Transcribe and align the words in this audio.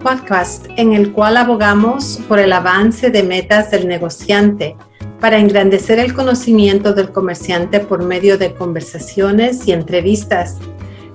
Podcast 0.00 0.66
en 0.76 0.94
el 0.94 1.12
cual 1.12 1.36
abogamos 1.36 2.20
por 2.26 2.38
el 2.38 2.52
avance 2.52 3.10
de 3.10 3.22
metas 3.22 3.70
del 3.70 3.86
negociante 3.86 4.74
para 5.20 5.38
engrandecer 5.38 5.98
el 5.98 6.14
conocimiento 6.14 6.94
del 6.94 7.12
comerciante 7.12 7.80
por 7.80 8.02
medio 8.02 8.38
de 8.38 8.54
conversaciones 8.54 9.68
y 9.68 9.72
entrevistas, 9.72 10.56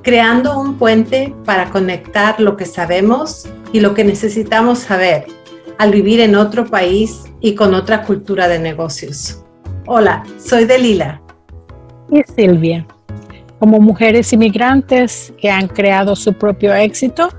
creando 0.03 0.59
un 0.59 0.77
puente 0.77 1.33
para 1.45 1.71
conectar 1.71 2.39
lo 2.39 2.55
que 2.55 2.65
sabemos 2.65 3.47
y 3.73 3.79
lo 3.79 3.95
que 3.95 4.03
necesitamos 4.03 4.79
saber 4.79 5.25
al 5.79 5.91
vivir 5.91 6.19
en 6.19 6.35
otro 6.35 6.65
país 6.65 7.23
y 7.41 7.55
con 7.55 7.73
otra 7.73 8.03
cultura 8.03 8.47
de 8.47 8.59
negocios. 8.59 9.43
Hola, 9.87 10.23
soy 10.37 10.65
Delila. 10.65 11.21
Y 12.11 12.21
Silvia. 12.23 12.85
Como 13.59 13.79
mujeres 13.79 14.31
inmigrantes 14.31 15.33
que 15.39 15.49
han 15.49 15.67
creado 15.67 16.15
su 16.15 16.33
propio 16.33 16.73
éxito, 16.75 17.29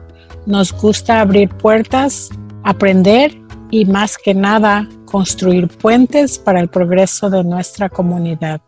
nos 0.46 0.72
gusta 0.72 1.20
abrir 1.20 1.48
puertas, 1.48 2.30
aprender 2.62 3.32
y 3.70 3.84
más 3.84 4.16
que 4.16 4.32
nada 4.32 4.88
construir 5.04 5.68
puentes 5.68 6.38
para 6.38 6.60
el 6.60 6.68
progreso 6.68 7.28
de 7.28 7.42
nuestra 7.44 7.88
comunidad. 7.88 8.60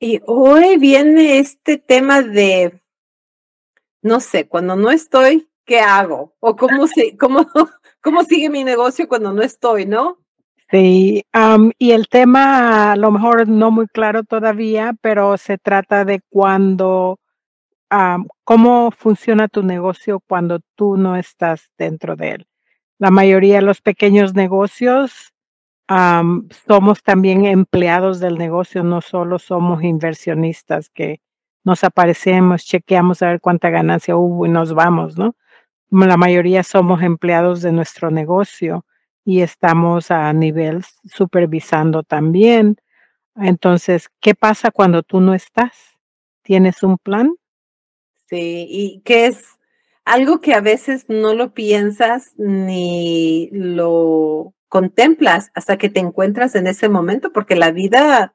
Y 0.00 0.20
hoy 0.26 0.78
viene 0.78 1.38
este 1.38 1.78
tema 1.78 2.22
de, 2.22 2.82
no 4.02 4.18
sé, 4.18 4.48
cuando 4.48 4.74
no 4.74 4.90
estoy, 4.90 5.48
¿qué 5.64 5.78
hago? 5.78 6.34
O 6.40 6.56
cómo, 6.56 6.86
cómo, 7.20 7.46
cómo 8.00 8.24
sigue 8.24 8.50
mi 8.50 8.64
negocio 8.64 9.06
cuando 9.06 9.32
no 9.32 9.42
estoy, 9.42 9.86
¿no? 9.86 10.18
Sí, 10.72 11.22
y 11.78 11.90
el 11.92 12.08
tema 12.08 12.92
a 12.92 12.96
lo 12.96 13.10
mejor 13.10 13.46
no 13.46 13.70
muy 13.70 13.86
claro 13.88 14.24
todavía, 14.24 14.96
pero 15.02 15.36
se 15.36 15.58
trata 15.58 16.06
de 16.06 16.22
cuando 16.30 17.18
cómo 18.44 18.90
funciona 18.90 19.48
tu 19.48 19.62
negocio 19.62 20.20
cuando 20.20 20.60
tú 20.76 20.96
no 20.96 21.16
estás 21.16 21.70
dentro 21.76 22.16
de 22.16 22.30
él. 22.30 22.46
La 22.98 23.10
mayoría 23.10 23.56
de 23.56 23.62
los 23.62 23.80
pequeños 23.80 24.34
negocios 24.34 25.32
somos 26.66 27.02
también 27.02 27.44
empleados 27.44 28.20
del 28.20 28.38
negocio, 28.38 28.82
no 28.82 29.00
solo 29.00 29.38
somos 29.38 29.82
inversionistas 29.82 30.88
que 30.88 31.20
nos 31.64 31.84
aparecemos, 31.84 32.64
chequeamos 32.64 33.22
a 33.22 33.28
ver 33.28 33.40
cuánta 33.40 33.70
ganancia 33.70 34.16
hubo 34.16 34.46
y 34.46 34.48
nos 34.48 34.72
vamos, 34.74 35.18
¿no? 35.18 35.36
La 35.90 36.16
mayoría 36.16 36.62
somos 36.62 37.02
empleados 37.02 37.60
de 37.60 37.72
nuestro 37.72 38.10
negocio 38.10 38.86
y 39.24 39.42
estamos 39.42 40.10
a 40.10 40.32
nivel 40.32 40.82
supervisando 41.04 42.02
también. 42.02 42.76
Entonces, 43.36 44.08
¿qué 44.20 44.34
pasa 44.34 44.70
cuando 44.70 45.02
tú 45.02 45.20
no 45.20 45.34
estás? 45.34 45.98
¿Tienes 46.42 46.82
un 46.82 46.96
plan? 46.98 47.34
Sí, 48.32 48.66
y 48.70 49.02
que 49.04 49.26
es 49.26 49.58
algo 50.06 50.40
que 50.40 50.54
a 50.54 50.62
veces 50.62 51.04
no 51.10 51.34
lo 51.34 51.52
piensas 51.52 52.32
ni 52.38 53.50
lo 53.52 54.54
contemplas 54.70 55.50
hasta 55.54 55.76
que 55.76 55.90
te 55.90 56.00
encuentras 56.00 56.54
en 56.54 56.66
ese 56.66 56.88
momento, 56.88 57.30
porque 57.34 57.56
la 57.56 57.72
vida 57.72 58.32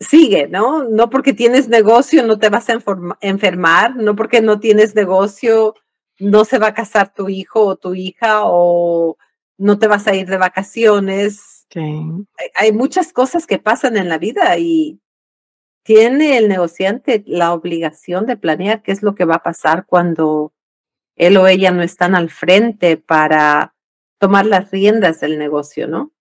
sigue, 0.00 0.48
¿no? 0.48 0.84
No 0.84 1.10
porque 1.10 1.34
tienes 1.34 1.68
negocio 1.68 2.24
no 2.26 2.38
te 2.38 2.48
vas 2.48 2.70
a 2.70 2.78
enfermar, 3.20 3.96
no 3.96 4.16
porque 4.16 4.40
no 4.40 4.60
tienes 4.60 4.94
negocio 4.94 5.74
no 6.18 6.46
se 6.46 6.58
va 6.58 6.68
a 6.68 6.74
casar 6.74 7.12
tu 7.12 7.28
hijo 7.28 7.66
o 7.66 7.76
tu 7.76 7.94
hija 7.94 8.44
o 8.44 9.18
no 9.58 9.78
te 9.78 9.88
vas 9.88 10.06
a 10.06 10.14
ir 10.14 10.26
de 10.26 10.38
vacaciones. 10.38 11.66
hay 12.54 12.72
muchas 12.72 13.12
cosas 13.12 13.46
que 13.46 13.58
pasan 13.58 13.98
en 13.98 14.08
la 14.08 14.16
vida 14.16 14.56
y 14.56 15.01
tiene 15.82 16.36
el 16.36 16.48
negociante 16.48 17.24
la 17.26 17.52
obligación 17.52 18.26
de 18.26 18.36
planear 18.36 18.82
qué 18.82 18.92
es 18.92 19.02
lo 19.02 19.14
que 19.14 19.24
va 19.24 19.36
a 19.36 19.42
pasar 19.42 19.86
cuando 19.86 20.52
él 21.16 21.36
o 21.36 21.46
ella 21.46 21.70
no 21.70 21.82
están 21.82 22.14
al 22.14 22.30
frente 22.30 22.96
para 22.96 23.74
tomar 24.18 24.46
las 24.46 24.70
riendas 24.70 25.20
del 25.20 25.38
negocio, 25.38 25.88
¿no? 25.88 26.12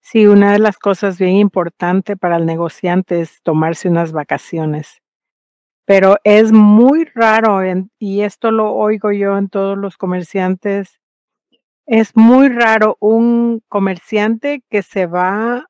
Sí, 0.00 0.26
una 0.26 0.52
de 0.52 0.58
las 0.58 0.78
cosas 0.78 1.18
bien 1.18 1.36
importantes 1.36 2.18
para 2.18 2.36
el 2.36 2.44
negociante 2.44 3.20
es 3.20 3.40
tomarse 3.42 3.88
unas 3.88 4.12
vacaciones. 4.12 5.00
Pero 5.84 6.16
es 6.24 6.52
muy 6.52 7.04
raro, 7.14 7.60
y 7.98 8.22
esto 8.22 8.50
lo 8.50 8.72
oigo 8.72 9.12
yo 9.12 9.38
en 9.38 9.48
todos 9.48 9.78
los 9.78 9.96
comerciantes, 9.96 11.00
es 11.86 12.16
muy 12.16 12.48
raro 12.48 12.96
un 13.00 13.62
comerciante 13.68 14.62
que 14.70 14.82
se 14.82 15.06
va 15.06 15.66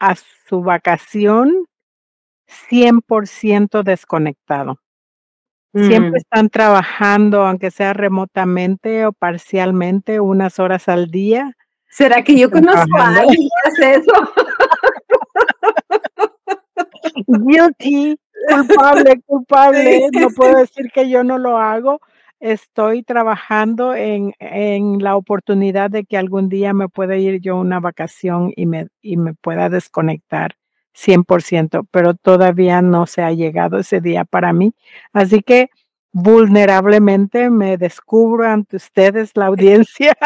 a 0.00 0.14
su 0.48 0.62
vacación 0.62 1.67
100% 2.48 3.82
desconectado. 3.82 4.80
Siempre 5.74 6.12
mm. 6.12 6.16
están 6.16 6.48
trabajando, 6.48 7.46
aunque 7.46 7.70
sea 7.70 7.92
remotamente 7.92 9.06
o 9.06 9.12
parcialmente, 9.12 10.18
unas 10.18 10.58
horas 10.58 10.88
al 10.88 11.10
día. 11.10 11.54
¿Será 11.90 12.22
que 12.22 12.38
yo 12.38 12.50
conozco 12.50 12.96
a 12.98 13.08
alguien 13.08 13.48
que 13.48 13.68
hace 13.70 13.94
eso? 14.00 14.12
Guilty, 17.26 18.18
culpable, 18.48 19.20
culpable. 19.26 20.08
No 20.12 20.30
puedo 20.30 20.58
decir 20.58 20.90
que 20.92 21.08
yo 21.08 21.22
no 21.22 21.38
lo 21.38 21.58
hago. 21.58 22.00
Estoy 22.40 23.02
trabajando 23.02 23.94
en, 23.94 24.32
en 24.38 25.02
la 25.02 25.16
oportunidad 25.16 25.90
de 25.90 26.04
que 26.04 26.16
algún 26.16 26.48
día 26.48 26.72
me 26.72 26.88
pueda 26.88 27.16
ir 27.16 27.40
yo 27.40 27.56
a 27.56 27.60
una 27.60 27.80
vacación 27.80 28.52
y 28.56 28.66
me, 28.66 28.88
y 29.02 29.16
me 29.16 29.34
pueda 29.34 29.68
desconectar 29.68 30.56
100%, 30.98 31.86
pero 31.90 32.14
todavía 32.14 32.82
no 32.82 33.06
se 33.06 33.22
ha 33.22 33.32
llegado 33.32 33.78
ese 33.78 34.00
día 34.00 34.24
para 34.24 34.52
mí. 34.52 34.74
Así 35.12 35.42
que 35.42 35.70
vulnerablemente 36.12 37.50
me 37.50 37.76
descubro 37.76 38.46
ante 38.46 38.76
ustedes, 38.76 39.32
la 39.36 39.46
audiencia, 39.46 40.16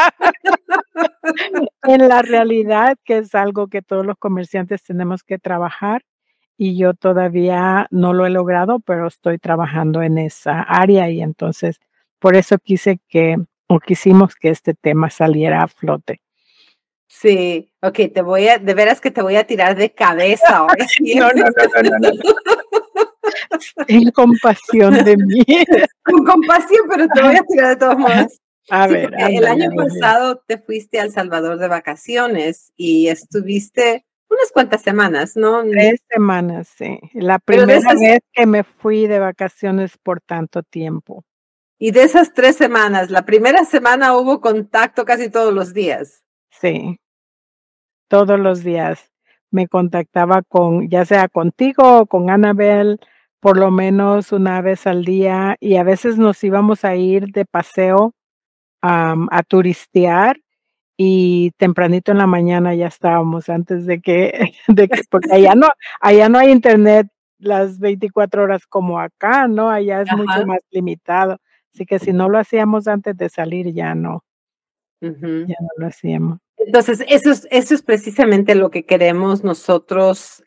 en 1.85 2.09
la 2.09 2.23
realidad, 2.23 2.97
que 3.05 3.19
es 3.19 3.35
algo 3.35 3.69
que 3.69 3.83
todos 3.83 4.07
los 4.07 4.17
comerciantes 4.17 4.83
tenemos 4.83 5.23
que 5.23 5.39
trabajar 5.39 6.03
y 6.57 6.77
yo 6.79 6.95
todavía 6.95 7.87
no 7.91 8.15
lo 8.15 8.27
he 8.27 8.31
logrado, 8.31 8.81
pero 8.81 9.09
estoy 9.09 9.39
trabajando 9.39 10.03
en 10.03 10.19
esa 10.19 10.63
área 10.63 11.11
y 11.11 11.21
entonces 11.21 11.81
por 12.19 12.37
eso 12.37 12.59
quise 12.59 13.01
que 13.09 13.37
o 13.67 13.81
quisimos 13.81 14.37
que 14.37 14.51
este 14.51 14.75
tema 14.75 15.11
saliera 15.11 15.63
a 15.63 15.69
flote. 15.69 16.21
Sí, 17.15 17.71
ok, 17.83 17.99
te 18.13 18.23
voy 18.23 18.49
a, 18.49 18.57
de 18.59 18.73
veras 18.73 18.99
que 18.99 19.11
te 19.11 19.21
voy 19.21 19.37
a 19.37 19.47
tirar 19.47 19.77
de 19.77 19.93
cabeza 19.93 20.57
ahora. 20.57 20.87
no, 21.15 21.31
no, 21.31 21.45
no, 21.45 21.83
no, 21.83 22.09
no. 22.09 23.85
Ten 23.87 24.11
compasión 24.13 25.05
de 25.05 25.19
mí. 25.19 25.45
Con 26.05 26.25
compasión, 26.25 26.87
pero 26.89 27.07
te 27.09 27.23
voy 27.23 27.37
a 27.37 27.43
tirar 27.43 27.69
de 27.69 27.77
todos 27.77 27.99
modos. 27.99 28.41
A 28.71 28.87
ver, 28.87 29.13
el 29.19 29.47
año 29.47 29.71
pasado 29.77 30.43
te 30.47 30.57
fuiste 30.57 31.01
a 31.01 31.03
El 31.03 31.13
Salvador 31.13 31.59
de 31.59 31.69
vacaciones 31.69 32.73
y 32.77 33.09
estuviste 33.09 34.07
unas 34.31 34.51
cuantas 34.51 34.81
semanas, 34.81 35.37
¿no? 35.37 35.63
Tres 35.65 36.01
semanas, 36.09 36.71
sí. 36.79 36.99
La 37.13 37.39
primera 37.39 37.93
vez 37.93 38.21
que 38.33 38.47
me 38.47 38.65
fui 38.65 39.07
de 39.07 39.19
vacaciones 39.19 39.99
por 39.99 40.23
tanto 40.23 40.63
tiempo. 40.63 41.25
Y 41.79 41.91
de 41.91 42.05
esas 42.05 42.33
tres 42.33 42.57
semanas, 42.57 43.11
la 43.11 43.27
primera 43.27 43.67
semana 43.67 44.17
hubo 44.17 44.41
contacto 44.41 45.05
casi 45.05 45.29
todos 45.29 45.53
los 45.53 45.75
días. 45.75 46.23
Sí 46.51 46.99
todos 48.13 48.39
los 48.39 48.63
días 48.63 49.11
me 49.51 49.69
contactaba 49.69 50.43
con, 50.43 50.91
ya 50.91 51.07
sea 51.07 51.29
contigo 51.29 52.01
o 52.01 52.07
con 52.07 52.29
Anabel, 52.29 53.01
por 53.41 53.57
lo 53.57 53.71
menos 53.71 54.33
una 54.33 54.61
vez 54.61 54.87
al 54.87 55.07
día, 55.07 55.57
y 55.61 55.77
a 55.77 55.83
veces 55.83 56.19
nos 56.19 56.45
íbamos 56.45 56.85
a 56.85 56.95
ir 56.95 57.29
de 57.29 57.47
paseo 57.47 58.13
a 58.83 59.43
turistear 59.49 60.37
y 60.99 61.53
tempranito 61.57 62.13
en 62.13 62.19
la 62.19 62.27
mañana 62.27 62.75
ya 62.75 62.89
estábamos 62.89 63.49
antes 63.49 63.87
de 63.87 64.03
que, 64.03 64.53
de 64.69 64.89
que 64.89 65.01
porque 65.11 65.33
allá 65.33 65.55
no, 65.55 65.69
allá 66.01 66.29
no 66.29 66.39
hay 66.39 66.51
internet 66.51 67.09
las 67.39 67.79
24 67.79 68.43
horas 68.43 68.67
como 68.67 69.01
acá, 69.01 69.49
¿no? 69.49 69.71
Allá 69.71 70.03
es 70.03 70.13
mucho 70.15 70.47
más 70.47 70.61
limitado. 70.71 71.39
Así 71.75 71.87
que 71.87 71.99
si 71.99 72.13
no 72.13 72.29
lo 72.29 72.39
hacíamos 72.39 72.89
antes 72.89 73.17
de 73.17 73.31
salir, 73.31 73.73
ya 73.73 73.95
no. 73.95 74.23
Ya 75.03 75.57
no 75.61 75.69
lo 75.77 75.87
hacíamos. 75.87 76.39
Entonces, 76.57 77.05
eso 77.09 77.31
es, 77.31 77.49
eso 77.51 77.75
es 77.75 77.83
precisamente 77.83 78.55
lo 78.55 78.71
que 78.71 78.85
queremos 78.87 79.43
nosotros 79.43 80.45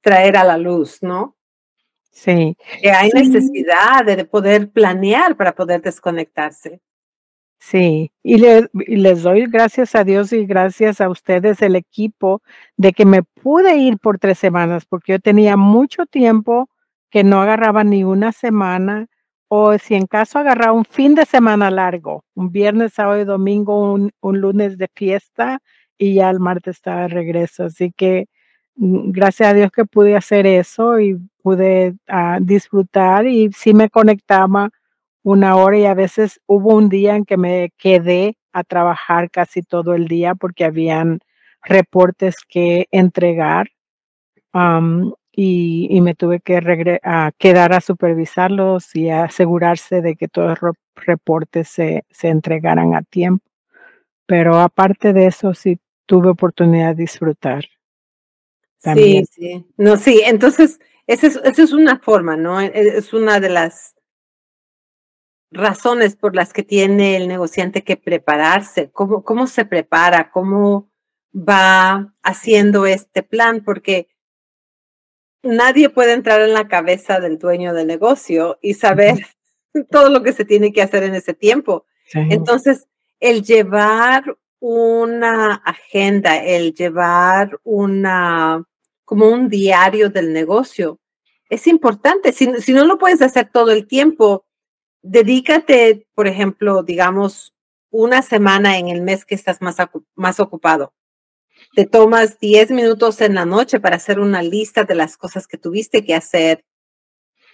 traer 0.00 0.36
a 0.36 0.44
la 0.44 0.56
luz, 0.56 1.02
¿no? 1.02 1.36
Sí. 2.10 2.56
Que 2.80 2.90
hay 2.90 3.10
necesidad 3.10 4.04
de 4.04 4.24
poder 4.24 4.70
planear 4.70 5.36
para 5.36 5.54
poder 5.54 5.82
desconectarse. 5.82 6.80
Sí, 7.60 8.12
y, 8.22 8.38
les 8.38 9.22
doy 9.22 9.46
gracias 9.46 9.94
a 9.94 10.04
Dios 10.04 10.32
y 10.32 10.46
gracias 10.46 11.00
a 11.00 11.08
ustedes, 11.08 11.60
el 11.60 11.76
equipo, 11.76 12.40
de 12.76 12.92
que 12.92 13.04
me 13.04 13.22
pude 13.22 13.76
ir 13.76 13.98
por 13.98 14.18
tres 14.18 14.38
semanas, 14.38 14.84
porque 14.86 15.12
yo 15.12 15.18
tenía 15.20 15.56
mucho 15.56 16.06
tiempo 16.06 16.70
que 17.10 17.24
no 17.24 17.40
agarraba 17.42 17.84
ni 17.84 18.04
una 18.04 18.32
semana 18.32 19.08
o 19.48 19.78
si 19.78 19.94
en 19.94 20.06
caso 20.06 20.38
agarrar 20.38 20.72
un 20.72 20.84
fin 20.84 21.14
de 21.14 21.24
semana 21.24 21.70
largo, 21.70 22.24
un 22.34 22.50
viernes, 22.52 22.92
sábado 22.94 23.20
y 23.20 23.24
domingo, 23.24 23.92
un, 23.94 24.12
lunes 24.22 24.78
de 24.78 24.88
fiesta 24.94 25.60
y 25.96 26.14
ya 26.14 26.30
el 26.30 26.40
martes 26.40 26.76
estaba 26.76 27.02
de 27.02 27.08
regreso. 27.08 27.64
Así 27.64 27.92
que 27.96 28.26
mm, 28.76 29.10
gracias 29.10 29.50
a 29.50 29.54
Dios 29.54 29.70
que 29.72 29.84
pude 29.84 30.16
hacer 30.16 30.46
eso 30.46 31.00
y 31.00 31.18
pude 31.42 31.94
ah, 32.08 32.38
disfrutar 32.40 33.26
y 33.26 33.50
sí 33.52 33.74
me 33.74 33.90
conectaba 33.90 34.70
una 35.22 35.56
hora 35.56 35.78
y 35.78 35.86
a 35.86 35.94
veces 35.94 36.40
hubo 36.46 36.74
un 36.74 36.88
día 36.88 37.16
en 37.16 37.24
que 37.24 37.36
me 37.36 37.72
quedé 37.78 38.36
a 38.52 38.64
trabajar 38.64 39.30
casi 39.30 39.62
todo 39.62 39.94
el 39.94 40.08
día 40.08 40.34
porque 40.34 40.64
habían 40.64 41.20
reportes 41.62 42.36
que 42.48 42.86
entregar 42.90 43.68
y, 45.40 46.00
me 46.00 46.16
tuve 46.16 46.40
que 46.40 47.00
a 47.04 47.30
quedar 47.38 47.72
a 47.72 47.80
supervisarlos 47.80 48.96
y 48.96 49.08
asegurarse 49.10 50.02
de 50.02 50.16
que 50.16 50.26
todos 50.26 50.60
los 50.60 50.74
reportes 50.96 51.68
se, 51.68 52.04
se 52.10 52.26
entregaran 52.26 52.96
a 52.96 53.02
tiempo. 53.02 53.44
Pero 54.26 54.58
aparte 54.58 55.12
de 55.12 55.26
eso, 55.26 55.54
sí 55.54 55.78
tuve 56.06 56.30
oportunidad 56.30 56.96
de 56.96 57.02
disfrutar. 57.02 57.64
Sí, 58.78 59.22
sí. 59.30 59.64
No, 59.76 59.96
sí, 59.96 60.22
entonces, 60.26 60.80
esa 61.06 61.28
es, 61.28 61.36
esa 61.44 61.62
es 61.62 61.72
una 61.72 62.00
forma, 62.00 62.36
¿no? 62.36 62.60
E, 62.60 62.72
es 62.74 63.12
una 63.12 63.38
de 63.38 63.50
las 63.50 63.94
razones 65.52 66.16
por 66.16 66.34
las 66.34 66.52
que 66.52 66.64
tiene 66.64 67.16
el 67.16 67.28
negociante 67.28 67.84
que 67.84 67.96
prepararse. 67.96 68.90
¿Cómo, 68.90 69.22
cómo 69.22 69.46
se 69.46 69.64
prepara? 69.64 70.32
¿Cómo 70.32 70.90
va 71.32 72.12
haciendo 72.24 72.86
este 72.86 73.22
plan? 73.22 73.62
Porque 73.64 74.08
nadie 75.42 75.88
puede 75.88 76.12
entrar 76.12 76.40
en 76.40 76.52
la 76.52 76.68
cabeza 76.68 77.20
del 77.20 77.38
dueño 77.38 77.74
del 77.74 77.86
negocio 77.86 78.58
y 78.60 78.74
saber 78.74 79.26
todo 79.90 80.08
lo 80.10 80.22
que 80.22 80.32
se 80.32 80.44
tiene 80.44 80.72
que 80.72 80.82
hacer 80.82 81.02
en 81.02 81.14
ese 81.14 81.34
tiempo. 81.34 81.86
Entonces, 82.14 82.88
el 83.20 83.42
llevar 83.42 84.38
una 84.60 85.54
agenda, 85.54 86.42
el 86.42 86.74
llevar 86.74 87.60
una, 87.64 88.64
como 89.04 89.28
un 89.28 89.48
diario 89.48 90.08
del 90.08 90.32
negocio, 90.32 90.98
es 91.50 91.66
importante. 91.66 92.32
Si, 92.32 92.46
si 92.60 92.72
no 92.72 92.84
lo 92.84 92.98
puedes 92.98 93.22
hacer 93.22 93.50
todo 93.52 93.72
el 93.72 93.86
tiempo, 93.86 94.46
dedícate, 95.02 96.06
por 96.14 96.26
ejemplo, 96.26 96.82
digamos, 96.82 97.54
una 97.90 98.22
semana 98.22 98.78
en 98.78 98.88
el 98.88 99.02
mes 99.02 99.24
que 99.24 99.34
estás 99.34 99.60
más, 99.62 99.76
más 100.14 100.40
ocupado. 100.40 100.92
Te 101.74 101.86
tomas 101.86 102.38
10 102.38 102.70
minutos 102.70 103.20
en 103.20 103.34
la 103.34 103.44
noche 103.44 103.80
para 103.80 103.96
hacer 103.96 104.20
una 104.20 104.42
lista 104.42 104.84
de 104.84 104.94
las 104.94 105.16
cosas 105.16 105.46
que 105.46 105.58
tuviste 105.58 106.04
que 106.04 106.14
hacer 106.14 106.64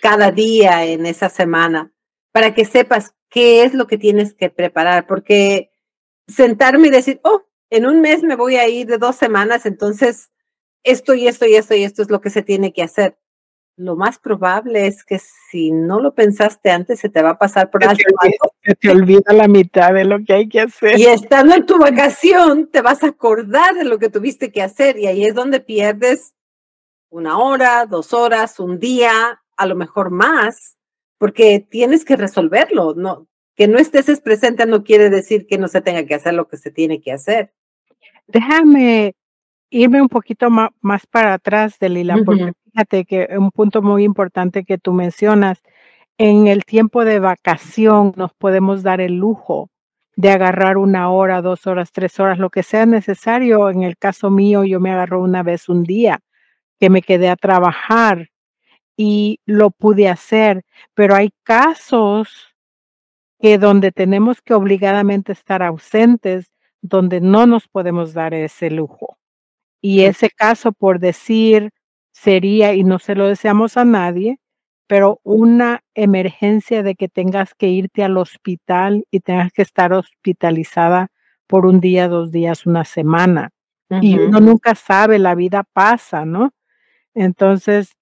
cada 0.01 0.31
día 0.31 0.85
en 0.85 1.07
esa 1.07 1.29
semana, 1.29 1.93
para 2.33 2.55
que 2.55 2.65
sepas 2.65 3.15
qué 3.31 3.65
es 3.65 3.75
lo 3.75 3.87
que 3.87 3.99
tienes 3.99 4.35
que 4.35 4.51
preparar, 4.51 5.07
porque 5.07 5.71
sentarme 6.29 6.89
y 6.89 6.91
decir, 6.91 7.21
oh, 7.25 7.43
en 7.71 7.87
un 7.87 8.01
mes 8.01 8.23
me 8.23 8.37
voy 8.37 8.57
a 8.57 8.69
ir 8.69 8.87
de 8.87 8.99
dos 8.99 9.17
semanas, 9.17 9.67
entonces 9.67 10.31
esto 10.85 11.15
y 11.15 11.27
esto 11.27 11.47
y 11.47 11.55
esto 11.55 11.75
y 11.75 11.85
esto 11.85 12.03
es 12.03 12.11
lo 12.11 12.21
que 12.21 12.31
se 12.31 12.43
tiene 12.43 12.73
que 12.73 12.83
hacer. 12.83 13.19
Lo 13.77 13.97
más 13.97 14.19
probable 14.19 14.87
es 14.87 15.05
que 15.05 15.19
si 15.19 15.73
no 15.73 16.01
lo 16.01 16.15
pensaste 16.15 16.71
antes, 16.71 17.01
se 17.01 17.09
te 17.09 17.23
va 17.23 17.31
a 17.31 17.39
pasar 17.39 17.71
por 17.71 17.85
alto. 17.85 18.05
Se 18.63 18.75
te 18.77 18.91
olvida 18.91 19.33
la 19.33 19.49
mitad 19.49 19.93
de 19.93 20.05
lo 20.05 20.23
que 20.25 20.33
hay 20.33 20.49
que 20.49 20.61
hacer. 20.61 20.99
Y 20.99 21.07
estando 21.07 21.57
en 21.57 21.67
tu 21.67 21.79
vacación, 21.79 22.71
te 22.71 22.83
vas 22.83 23.03
a 23.03 23.09
acordar 23.09 23.75
de 23.75 23.85
lo 23.85 23.99
que 23.99 24.11
tuviste 24.11 24.53
que 24.53 24.63
hacer 24.63 24.97
y 24.99 25.09
ahí 25.09 25.25
es 25.25 25.35
donde 25.35 25.59
pierdes 25.59 26.35
una 27.11 27.39
hora, 27.39 27.87
dos 27.87 28.13
horas, 28.13 28.61
un 28.61 28.79
día, 28.79 29.43
a 29.57 29.67
lo 29.67 29.75
mejor 29.75 30.11
más, 30.11 30.77
porque 31.19 31.59
tienes 31.59 32.05
que 32.05 32.17
resolverlo. 32.17 32.95
No, 32.95 33.27
que 33.57 33.69
no 33.69 33.79
estés 33.79 34.21
presente 34.21 34.67
no 34.67 34.85
quiere 34.85 35.11
decir 35.11 35.47
que 35.47 35.59
no 35.59 35.69
se 35.69 35.81
tenga 35.81 36.07
que 36.07 36.15
hacer 36.15 36.35
lo 36.35 36.49
que 36.49 36.57
se 36.57 36.71
tiene 36.71 37.01
que 37.01 37.13
hacer. 37.13 37.53
Déjame 38.27 39.15
irme 39.71 40.01
un 40.03 40.09
poquito 40.09 40.51
más, 40.51 41.07
para 41.11 41.35
atrás, 41.35 41.79
Delila, 41.79 42.17
porque 42.25 42.53
fíjate 42.65 43.05
que 43.05 43.29
un 43.37 43.51
punto 43.51 43.83
muy 43.83 44.05
importante 44.05 44.65
que 44.65 44.79
tú 44.79 44.93
mencionas, 44.93 45.63
en 46.19 46.47
el 46.47 46.65
tiempo 46.65 47.05
de 47.05 47.19
vacación 47.19 48.13
nos 48.17 48.33
podemos 48.35 48.83
dar 48.83 49.01
el 49.01 49.17
lujo 49.17 49.71
de 50.17 50.31
agarrar 50.31 50.77
una 50.77 51.11
hora, 51.11 51.43
dos 51.43 51.67
horas, 51.67 51.91
tres 51.93 52.21
horas, 52.21 52.39
lo 52.39 52.51
que 52.51 52.63
sea 52.63 52.87
necesario. 52.87 53.69
En 53.71 53.83
el 53.83 53.97
caso 53.97 54.31
mío, 54.31 54.65
yo 54.65 54.81
me 54.81 54.93
agarro 54.93 55.21
una 55.23 55.43
vez 55.43 55.69
un 55.69 55.83
día 55.83 56.21
que 56.79 56.91
me 56.91 57.03
quedé 57.03 57.29
a 57.29 57.37
trabajar 57.37 58.29
y 58.97 59.41
lo 59.45 59.71
pude 59.71 60.09
hacer, 60.09 60.65
pero 60.95 61.17
hay 61.17 61.31
casos 61.43 62.55
que 63.41 63.59
donde 63.59 63.93
tenemos 63.93 64.41
que 64.41 64.55
obligadamente 64.55 65.33
estar 65.33 65.63
ausentes, 65.63 66.53
donde 66.81 67.21
no 67.21 67.47
nos 67.47 67.67
podemos 67.69 68.15
dar 68.15 68.35
ese 68.35 68.71
lujo. 68.71 69.14
Y 69.87 70.05
ese 70.05 70.31
caso, 70.31 70.73
por 70.73 70.99
decir, 70.99 71.69
sería, 72.11 72.73
y 72.73 72.85
no 72.85 72.99
se 72.99 73.15
lo 73.15 73.29
deseamos 73.29 73.77
a 73.77 73.85
nadie, 73.85 74.39
pero 74.87 75.21
una 75.25 75.83
emergencia 75.93 76.83
de 76.83 76.95
que 76.95 77.11
tengas 77.11 77.53
que 77.53 77.69
irte 77.69 78.03
al 78.03 78.17
hospital 78.17 79.05
y 79.11 79.21
tengas 79.21 79.53
que 79.53 79.61
estar 79.61 79.93
hospitalizada 79.93 81.09
por 81.47 81.67
un 81.67 81.81
día, 81.81 82.09
dos 82.09 82.33
días, 82.33 82.65
una 82.65 82.87
semana. 82.87 83.51
Y 84.01 84.19
uno 84.19 84.41
nunca 84.41 84.75
sabe, 84.75 85.19
la 85.19 85.35
vida 85.35 85.65
pasa, 85.75 86.25
¿no? 86.25 86.55
Entonces, 87.13 87.93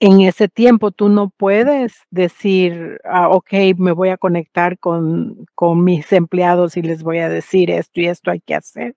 en 0.00 0.20
ese 0.20 0.48
tiempo 0.48 0.90
tú 0.90 1.08
no 1.08 1.30
puedes 1.30 2.02
decir, 2.10 3.00
ah, 3.04 3.30
ok, 3.30 3.52
me 3.78 3.92
voy 3.92 4.10
a 4.10 4.18
conectar 4.18 4.78
con, 4.78 5.46
con, 5.54 5.82
mis 5.82 6.12
empleados 6.12 6.76
y 6.76 6.82
les 6.82 7.02
voy 7.02 7.20
a 7.20 7.30
decir 7.30 7.70
esto 7.70 8.02
y 8.02 8.08
esto 8.08 8.30
hay 8.30 8.40
que 8.40 8.54
hacer. 8.54 8.94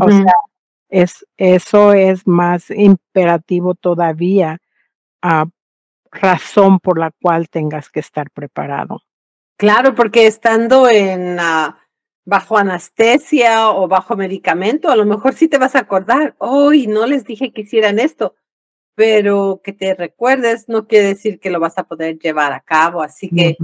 O 0.00 0.08
sea, 0.08 0.32
es, 0.88 1.26
eso 1.36 1.92
es 1.92 2.26
más 2.26 2.70
imperativo 2.70 3.74
todavía, 3.74 4.58
a 5.22 5.46
razón 6.10 6.80
por 6.80 6.98
la 6.98 7.10
cual 7.20 7.48
tengas 7.48 7.90
que 7.90 8.00
estar 8.00 8.30
preparado. 8.30 9.02
Claro, 9.56 9.94
porque 9.94 10.26
estando 10.26 10.88
en 10.88 11.38
ah, 11.40 11.78
bajo 12.24 12.56
anestesia 12.56 13.70
o 13.70 13.88
bajo 13.88 14.16
medicamento, 14.16 14.90
a 14.90 14.96
lo 14.96 15.04
mejor 15.04 15.34
sí 15.34 15.48
te 15.48 15.58
vas 15.58 15.74
a 15.74 15.80
acordar, 15.80 16.34
hoy 16.38 16.86
no 16.86 17.06
les 17.06 17.24
dije 17.24 17.52
que 17.52 17.62
hicieran 17.62 17.98
esto 17.98 18.34
pero 18.98 19.60
que 19.62 19.72
te 19.72 19.94
recuerdes 19.94 20.68
no 20.68 20.88
quiere 20.88 21.06
decir 21.06 21.38
que 21.38 21.50
lo 21.50 21.60
vas 21.60 21.78
a 21.78 21.84
poder 21.84 22.18
llevar 22.18 22.52
a 22.52 22.58
cabo. 22.58 23.00
Así 23.00 23.30
que 23.30 23.56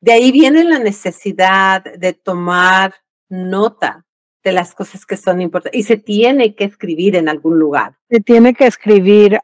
de 0.00 0.12
ahí 0.12 0.32
viene 0.32 0.64
la 0.64 0.78
necesidad 0.78 1.84
de 1.84 2.14
tomar 2.14 2.94
nota 3.28 4.06
de 4.44 4.52
las 4.52 4.74
cosas 4.74 5.06
que 5.06 5.16
son 5.16 5.40
importantes 5.40 5.78
y 5.78 5.84
se 5.84 5.96
tiene 5.96 6.54
que 6.54 6.64
escribir 6.64 7.16
en 7.16 7.28
algún 7.28 7.58
lugar. 7.58 7.96
Se 8.10 8.20
tiene 8.20 8.54
que 8.54 8.66
escribir. 8.66 9.38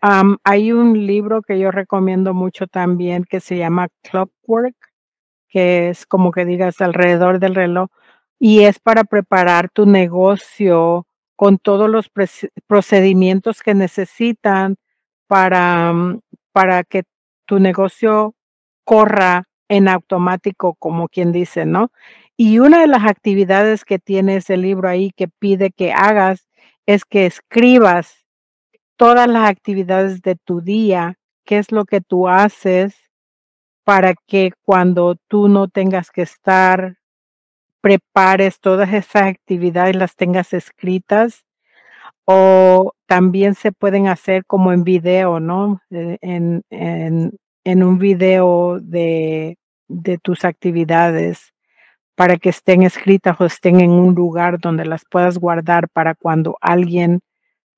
hay 0.45 0.73
un 0.73 1.07
libro 1.07 1.43
que 1.43 1.59
yo 1.59 1.71
recomiendo 1.71 2.35
mucho 2.35 2.67
también 2.67 3.25
que 3.25 3.40
se 3.40 3.57
llama 3.57 3.88
Clockwork, 4.02 4.76
que 5.49 5.90
es 5.90 6.07
como 6.07 6.33
que 6.33 6.45
digas 6.45 6.81
alrededor 6.81 7.38
del 7.38 7.55
reloj 7.55 7.88
y 8.38 8.64
es 8.64 8.78
para 8.78 9.05
preparar 9.05 9.71
tu 9.71 9.87
negocio 9.87 11.07
con 11.37 11.59
todos 11.59 11.88
los 11.88 12.11
procedimientos 12.67 13.62
que 13.62 13.75
necesitan 13.75 14.76
para, 15.28 15.93
para 16.52 16.83
que 16.85 17.05
tu 17.47 17.61
negocio 17.61 18.35
corra 18.85 19.48
en 19.69 19.89
automático, 19.89 20.75
como 20.75 21.09
quien 21.09 21.33
dice, 21.33 21.67
¿no? 21.67 21.91
Y 22.37 22.59
una 22.61 22.81
de 22.81 22.87
las 22.87 23.05
actividades 23.05 23.85
que 23.85 23.99
tiene 23.99 24.37
ese 24.37 24.57
libro 24.57 24.89
ahí 24.89 25.11
que 25.17 25.29
pide 25.29 25.71
que 25.71 25.93
hagas 25.93 26.49
es 26.87 27.05
que 27.05 27.27
escribas 27.27 28.27
todas 28.97 29.29
las 29.29 29.49
actividades 29.49 30.23
de 30.23 30.37
tu 30.37 30.61
día, 30.61 31.19
qué 31.45 31.59
es 31.59 31.73
lo 31.73 31.85
que 31.85 32.01
tú 32.01 32.29
haces 32.29 32.95
para 33.85 34.15
que 34.27 34.53
cuando 34.65 35.17
tú 35.29 35.49
no 35.49 35.69
tengas 35.69 36.11
que 36.11 36.23
estar, 36.23 36.99
prepares 37.81 38.61
todas 38.61 38.93
esas 38.93 39.23
actividades, 39.23 39.97
las 39.97 40.15
tengas 40.17 40.53
escritas 40.53 41.45
o 42.25 42.93
también 43.07 43.55
se 43.55 43.73
pueden 43.73 44.07
hacer 44.07 44.45
como 44.45 44.73
en 44.73 44.85
video, 44.85 45.41
¿no? 45.41 45.81
Eh, 45.91 46.19
en, 46.21 46.63
en, 47.65 47.83
un 47.83 47.99
video 47.99 48.79
de, 48.81 49.59
de, 49.88 50.19
tus 50.19 50.45
actividades 50.45 51.53
para 52.15 52.37
que 52.37 52.49
estén 52.50 52.83
escritas 52.83 53.41
o 53.41 53.45
estén 53.45 53.81
en 53.81 53.91
un 53.91 54.15
lugar 54.15 54.59
donde 54.59 54.85
las 54.85 55.05
puedas 55.11 55.38
guardar 55.38 55.88
para 55.88 56.15
cuando 56.15 56.57
alguien 56.61 57.21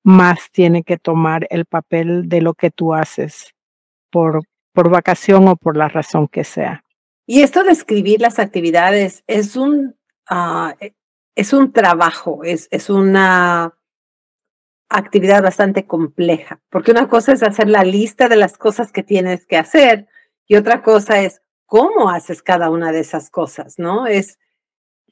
más 0.03 0.49
tiene 0.51 0.83
que 0.83 0.97
tomar 0.97 1.47
el 1.49 1.65
papel 1.65 2.27
de 2.27 2.41
lo 2.41 2.53
que 2.53 2.71
tú 2.71 2.93
haces 2.93 3.53
por, 4.09 4.41
por 4.73 4.89
vacación 4.89 5.47
o 5.47 5.55
por 5.55 5.77
la 5.77 5.87
razón 5.87 6.27
que 6.27 6.43
sea. 6.43 6.83
Y 7.27 7.41
esto 7.41 7.63
de 7.63 7.71
escribir 7.71 8.19
las 8.19 8.39
actividades 8.39 9.23
es 9.27 9.55
un, 9.55 9.95
ah, 10.29 10.75
e, 10.79 10.93
es 11.35 11.53
un 11.53 11.71
trabajo, 11.71 12.43
es, 12.43 12.67
es 12.71 12.89
una 12.89 13.73
actividad 14.91 15.41
bastante 15.41 15.87
compleja, 15.87 16.61
porque 16.69 16.91
una 16.91 17.07
cosa 17.07 17.33
es 17.33 17.43
hacer 17.43 17.69
la 17.69 17.83
lista 17.83 18.27
de 18.27 18.35
las 18.35 18.57
cosas 18.57 18.91
que 18.91 19.03
tienes 19.03 19.45
que 19.45 19.57
hacer 19.57 20.07
y 20.47 20.55
otra 20.55 20.83
cosa 20.83 21.21
es 21.21 21.41
cómo 21.65 22.09
haces 22.09 22.43
cada 22.43 22.69
una 22.69 22.91
de 22.91 22.99
esas 22.99 23.29
cosas, 23.29 23.79
¿no? 23.79 24.05
Es 24.05 24.37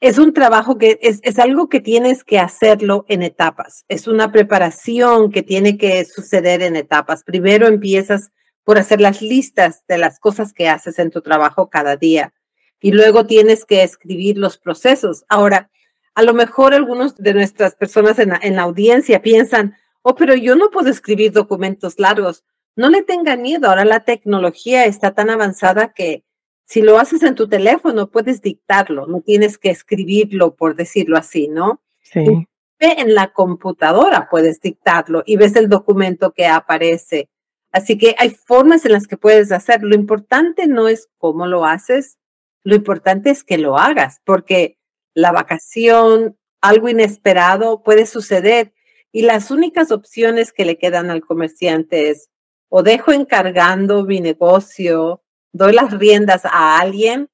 es 0.00 0.18
un 0.18 0.32
trabajo 0.32 0.78
que 0.78 0.98
es, 1.02 1.20
es, 1.22 1.38
algo 1.38 1.68
que 1.68 1.80
tienes 1.80 2.24
que 2.24 2.38
hacerlo 2.38 3.04
en 3.08 3.22
etapas. 3.22 3.84
Es 3.88 4.08
una 4.08 4.32
preparación 4.32 5.30
que 5.30 5.42
tiene 5.42 5.76
que 5.76 6.06
suceder 6.06 6.62
en 6.62 6.74
etapas. 6.74 7.22
Primero 7.22 7.66
empiezas 7.66 8.32
por 8.64 8.78
hacer 8.78 9.00
las 9.00 9.20
listas 9.20 9.84
de 9.88 9.98
las 9.98 10.18
cosas 10.18 10.54
que 10.54 10.70
haces 10.70 10.98
en 10.98 11.10
tu 11.10 11.20
trabajo 11.20 11.68
cada 11.68 11.96
día 11.96 12.32
y 12.80 12.92
luego 12.92 13.26
tienes 13.26 13.66
que 13.66 13.82
escribir 13.82 14.38
los 14.38 14.56
procesos. 14.56 15.24
Ahora, 15.28 15.70
a 16.14 16.22
lo 16.22 16.34
mejor 16.34 16.74
algunos 16.74 17.16
de 17.16 17.34
nuestras 17.34 17.74
personas 17.74 18.18
en 18.18 18.30
la, 18.30 18.40
en 18.42 18.56
la 18.56 18.62
audiencia 18.62 19.22
piensan, 19.22 19.76
oh, 20.02 20.14
pero 20.14 20.34
yo 20.34 20.56
no 20.56 20.70
puedo 20.70 20.90
escribir 20.90 21.32
documentos 21.32 21.98
largos. 21.98 22.44
No 22.76 22.88
le 22.88 23.02
tengan 23.02 23.42
miedo. 23.42 23.68
Ahora 23.68 23.84
la 23.84 24.00
tecnología 24.00 24.84
está 24.84 25.12
tan 25.12 25.30
avanzada 25.30 25.92
que 25.92 26.24
si 26.70 26.82
lo 26.82 26.98
haces 26.98 27.24
en 27.24 27.34
tu 27.34 27.48
teléfono, 27.48 28.10
puedes 28.10 28.42
dictarlo, 28.42 29.06
no 29.06 29.22
tienes 29.22 29.58
que 29.58 29.70
escribirlo, 29.70 30.54
por 30.54 30.76
decirlo 30.76 31.16
así, 31.18 31.48
¿no? 31.48 31.82
Sí. 32.00 32.46
En 32.78 33.14
la 33.14 33.32
computadora 33.32 34.28
puedes 34.30 34.60
dictarlo 34.60 35.24
y 35.26 35.36
ves 35.36 35.56
el 35.56 35.68
documento 35.68 36.32
que 36.32 36.46
aparece. 36.46 37.28
Así 37.72 37.98
que 37.98 38.14
hay 38.18 38.30
formas 38.30 38.84
en 38.84 38.92
las 38.92 39.06
que 39.06 39.16
puedes 39.16 39.50
hacer. 39.50 39.82
Lo 39.82 39.96
importante 39.96 40.68
no 40.68 40.86
es 40.86 41.08
cómo 41.18 41.46
lo 41.46 41.66
haces, 41.66 42.18
lo 42.62 42.76
importante 42.76 43.30
es 43.30 43.42
que 43.42 43.58
lo 43.58 43.76
hagas, 43.76 44.20
porque 44.24 44.78
la 45.14 45.32
vacación, 45.32 46.38
algo 46.60 46.88
inesperado 46.88 47.82
puede 47.82 48.06
suceder 48.06 48.72
y 49.12 49.22
las 49.22 49.50
únicas 49.50 49.90
opciones 49.90 50.52
que 50.52 50.64
le 50.64 50.78
quedan 50.78 51.10
al 51.10 51.20
comerciante 51.20 52.10
es 52.10 52.30
o 52.68 52.82
dejo 52.82 53.12
encargando 53.12 54.04
mi 54.04 54.20
negocio 54.20 55.22
doy 55.52 55.72
las 55.72 55.96
riendas 55.96 56.44
a 56.44 56.78
alguien 56.78 57.28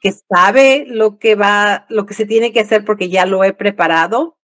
que 0.00 0.12
sabe 0.12 0.84
lo 0.86 1.18
que 1.18 1.34
va, 1.34 1.86
lo 1.88 2.06
que 2.06 2.14
se 2.14 2.26
tiene 2.26 2.52
que 2.52 2.60
hacer 2.60 2.84
porque 2.84 3.08
ya 3.10 3.26
lo 3.26 3.44
he 3.44 3.52
preparado 3.52 4.38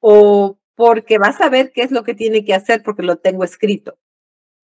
o 0.00 0.58
porque 0.74 1.18
va 1.18 1.28
a 1.28 1.36
saber 1.36 1.72
qué 1.72 1.82
es 1.82 1.90
lo 1.90 2.04
que 2.04 2.14
tiene 2.14 2.44
que 2.44 2.54
hacer 2.54 2.82
porque 2.82 3.02
lo 3.02 3.16
tengo 3.16 3.44
escrito, 3.44 3.98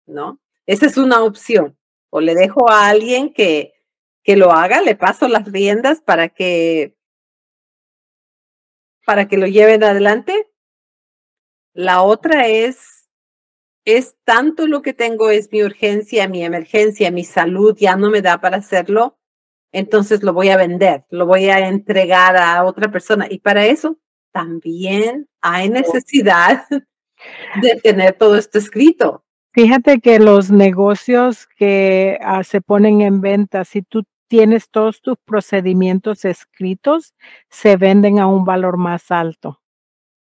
¿no? 0.07 0.41
Esa 0.65 0.87
es 0.87 0.97
una 0.97 1.23
opción. 1.23 1.77
O 2.09 2.19
le 2.19 2.33
dejo 2.33 2.69
a 2.69 2.87
alguien 2.89 3.31
que, 3.33 3.73
que 4.23 4.35
lo 4.35 4.51
haga, 4.51 4.81
le 4.81 4.95
paso 4.95 5.27
las 5.27 5.51
riendas 5.51 6.01
para 6.01 6.29
que, 6.29 6.95
para 9.05 9.27
que 9.27 9.37
lo 9.37 9.47
lleven 9.47 9.83
adelante. 9.83 10.47
La 11.73 12.01
otra 12.01 12.47
es 12.47 13.01
es 13.85 14.15
tanto 14.23 14.67
lo 14.67 14.81
que 14.81 14.93
tengo, 14.93 15.29
es 15.31 15.51
mi 15.51 15.63
urgencia, 15.63 16.27
mi 16.27 16.43
emergencia, 16.43 17.11
mi 17.11 17.23
salud, 17.23 17.75
ya 17.77 17.95
no 17.95 18.09
me 18.09 18.21
da 18.21 18.39
para 18.39 18.57
hacerlo, 18.57 19.17
entonces 19.71 20.23
lo 20.23 20.33
voy 20.33 20.49
a 20.49 20.57
vender, 20.57 21.05
lo 21.09 21.25
voy 21.25 21.49
a 21.49 21.67
entregar 21.67 22.37
a 22.37 22.63
otra 22.65 22.91
persona. 22.91 23.27
Y 23.29 23.39
para 23.39 23.65
eso 23.65 23.97
también 24.31 25.29
hay 25.41 25.69
necesidad 25.69 26.65
de 27.61 27.75
tener 27.81 28.13
todo 28.13 28.35
esto 28.35 28.57
escrito. 28.59 29.23
Fíjate 29.53 29.99
que 29.99 30.19
los 30.19 30.49
negocios 30.49 31.47
que 31.57 32.17
ah, 32.21 32.43
se 32.43 32.61
ponen 32.61 33.01
en 33.01 33.19
venta, 33.19 33.65
si 33.65 33.81
tú 33.81 34.03
tienes 34.29 34.69
todos 34.69 35.01
tus 35.01 35.17
procedimientos 35.25 36.23
escritos, 36.23 37.13
se 37.49 37.75
venden 37.75 38.19
a 38.19 38.27
un 38.27 38.45
valor 38.45 38.77
más 38.77 39.11
alto, 39.11 39.59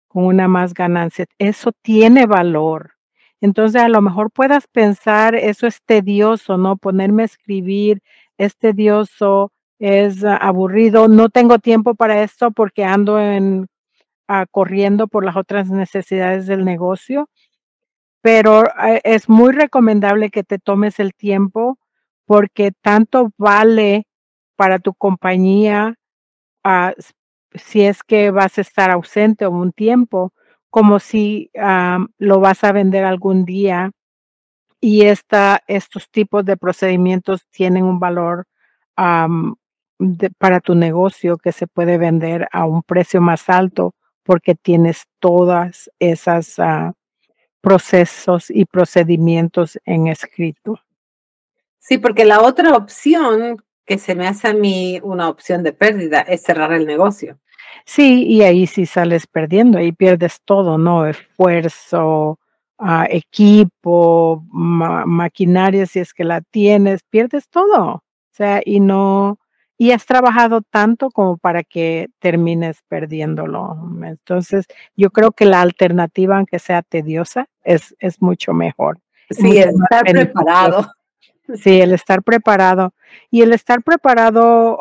con 0.09 0.25
una 0.25 0.49
más 0.49 0.73
ganancia. 0.73 1.25
Eso 1.39 1.71
tiene 1.81 2.25
valor. 2.25 2.93
Entonces, 3.41 3.81
a 3.81 3.89
lo 3.89 4.01
mejor 4.01 4.31
puedas 4.31 4.67
pensar, 4.67 5.35
eso 5.35 5.67
es 5.67 5.81
tedioso, 5.85 6.57
¿no? 6.57 6.77
Ponerme 6.77 7.23
a 7.23 7.25
escribir 7.25 8.01
es 8.37 8.57
tedioso, 8.57 9.51
es 9.79 10.23
aburrido, 10.25 11.07
no 11.07 11.29
tengo 11.29 11.59
tiempo 11.59 11.95
para 11.95 12.23
esto 12.23 12.51
porque 12.51 12.83
ando 12.83 13.19
en, 13.21 13.67
ah, 14.27 14.45
corriendo 14.51 15.07
por 15.07 15.25
las 15.25 15.37
otras 15.37 15.69
necesidades 15.69 16.47
del 16.47 16.65
negocio, 16.65 17.29
pero 18.23 18.63
eh, 18.81 19.01
es 19.03 19.27
muy 19.29 19.51
recomendable 19.51 20.31
que 20.31 20.43
te 20.45 20.57
tomes 20.57 20.99
el 20.99 21.13
tiempo 21.13 21.77
porque 22.25 22.71
tanto 22.71 23.31
vale 23.37 24.07
para 24.55 24.79
tu 24.79 24.93
compañía 24.93 25.95
ah, 26.63 26.93
si 27.53 27.83
es 27.83 28.01
que 28.01 28.31
vas 28.31 28.57
a 28.57 28.61
estar 28.61 28.91
ausente 28.91 29.45
un 29.47 29.73
tiempo, 29.73 30.33
como 30.69 30.99
si 30.99 31.51
lo 32.17 32.39
vas 32.39 32.63
a 32.63 32.71
vender 32.71 33.03
algún 33.03 33.45
día 33.45 33.91
y 34.81 35.03
esta, 35.03 35.61
estos 35.67 36.09
tipos 36.09 36.45
de 36.45 36.57
procedimientos 36.57 37.45
tienen 37.51 37.83
un 37.83 37.99
valor 37.99 38.45
para 38.95 40.59
tu 40.61 40.75
negocio 40.75 41.37
que 41.37 41.51
se 41.51 41.67
puede 41.67 41.97
vender 41.97 42.47
a 42.53 42.65
un 42.65 42.83
precio 42.83 43.21
más 43.21 43.49
alto 43.49 43.93
porque 44.23 44.55
tienes 44.55 45.03
todas 45.19 45.91
esas 45.99 46.57
ah, 46.59 46.93
procesos 47.63 48.49
y 48.49 48.65
procedimientos 48.65 49.79
en 49.85 50.07
escrito. 50.07 50.81
Sí, 51.79 51.97
porque 51.97 52.25
la 52.25 52.41
otra 52.41 52.75
opción 52.75 53.63
que 53.85 53.97
se 53.97 54.15
me 54.15 54.27
hace 54.27 54.49
a 54.49 54.53
mí 54.53 54.99
una 55.01 55.29
opción 55.29 55.63
de 55.63 55.71
pérdida 55.71 56.19
es 56.19 56.43
cerrar 56.43 56.73
el 56.73 56.85
negocio. 56.85 57.39
Sí, 57.85 58.25
y 58.27 58.43
ahí 58.43 58.67
sí 58.67 58.85
sales 58.85 59.27
perdiendo, 59.27 59.77
ahí 59.77 59.93
pierdes 59.93 60.41
todo, 60.43 60.77
¿no? 60.77 61.07
Esfuerzo, 61.07 62.37
ah, 62.77 63.07
equipo, 63.09 64.43
maquinaria, 64.51 65.85
si 65.85 65.99
es 65.99 66.13
que 66.13 66.25
la 66.25 66.41
tienes, 66.41 67.01
pierdes 67.09 67.47
todo. 67.47 67.85
O 67.85 68.03
sea, 68.31 68.61
y 68.65 68.81
no, 68.81 69.39
y 69.77 69.91
has 69.91 70.05
trabajado 70.05 70.61
tanto 70.61 71.09
como 71.09 71.37
para 71.37 71.63
que 71.63 72.09
termines 72.19 72.81
perdiéndolo. 72.87 73.77
Entonces, 74.03 74.65
yo 74.95 75.09
creo 75.09 75.31
que 75.31 75.45
la 75.45 75.61
alternativa, 75.61 76.37
aunque 76.37 76.59
sea 76.59 76.81
tediosa, 76.83 77.47
es, 77.63 77.95
es 77.99 78.21
mucho 78.21 78.53
mejor. 78.53 78.99
Sí, 79.29 79.57
estar 79.57 80.03
preparado. 80.05 80.91
Sí, 81.55 81.81
el 81.81 81.93
estar 81.93 82.23
preparado. 82.23 82.93
Y 83.29 83.41
el 83.41 83.53
estar 83.53 83.83
preparado, 83.83 84.79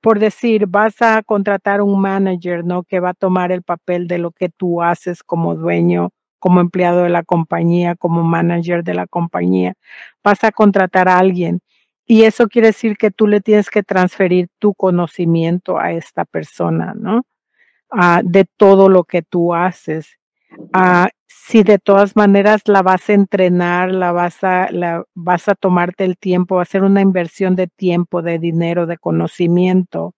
por 0.00 0.18
decir, 0.18 0.66
vas 0.66 1.02
a 1.02 1.22
contratar 1.22 1.82
un 1.82 2.00
manager, 2.00 2.64
¿no? 2.64 2.84
Que 2.84 3.00
va 3.00 3.10
a 3.10 3.14
tomar 3.14 3.50
el 3.50 3.62
papel 3.62 4.06
de 4.06 4.18
lo 4.18 4.30
que 4.30 4.48
tú 4.48 4.82
haces 4.82 5.22
como 5.22 5.56
dueño, 5.56 6.10
como 6.38 6.60
empleado 6.60 7.02
de 7.02 7.10
la 7.10 7.24
compañía, 7.24 7.96
como 7.96 8.22
manager 8.22 8.84
de 8.84 8.94
la 8.94 9.06
compañía. 9.06 9.74
Vas 10.22 10.44
a 10.44 10.52
contratar 10.52 11.08
a 11.08 11.18
alguien. 11.18 11.60
Y 12.06 12.24
eso 12.24 12.48
quiere 12.48 12.68
decir 12.68 12.96
que 12.96 13.10
tú 13.10 13.26
le 13.26 13.40
tienes 13.40 13.70
que 13.70 13.82
transferir 13.82 14.48
tu 14.58 14.74
conocimiento 14.74 15.78
a 15.78 15.92
esta 15.92 16.24
persona, 16.24 16.94
¿no? 16.96 17.22
Ah, 17.90 18.22
de 18.24 18.46
todo 18.56 18.88
lo 18.88 19.04
que 19.04 19.22
tú 19.22 19.54
haces. 19.54 20.18
Ah, 20.72 21.08
si 21.28 21.62
de 21.62 21.78
todas 21.78 22.16
maneras 22.16 22.62
la 22.66 22.82
vas 22.82 23.08
a 23.10 23.14
entrenar, 23.14 23.92
la 23.92 24.12
vas 24.12 24.44
a, 24.44 24.70
la, 24.70 25.04
vas 25.14 25.48
a 25.48 25.54
tomarte 25.54 26.04
el 26.04 26.16
tiempo, 26.16 26.58
a 26.58 26.62
hacer 26.62 26.82
una 26.84 27.00
inversión 27.00 27.56
de 27.56 27.66
tiempo, 27.66 28.22
de 28.22 28.38
dinero, 28.38 28.86
de 28.86 28.98
conocimiento, 28.98 30.14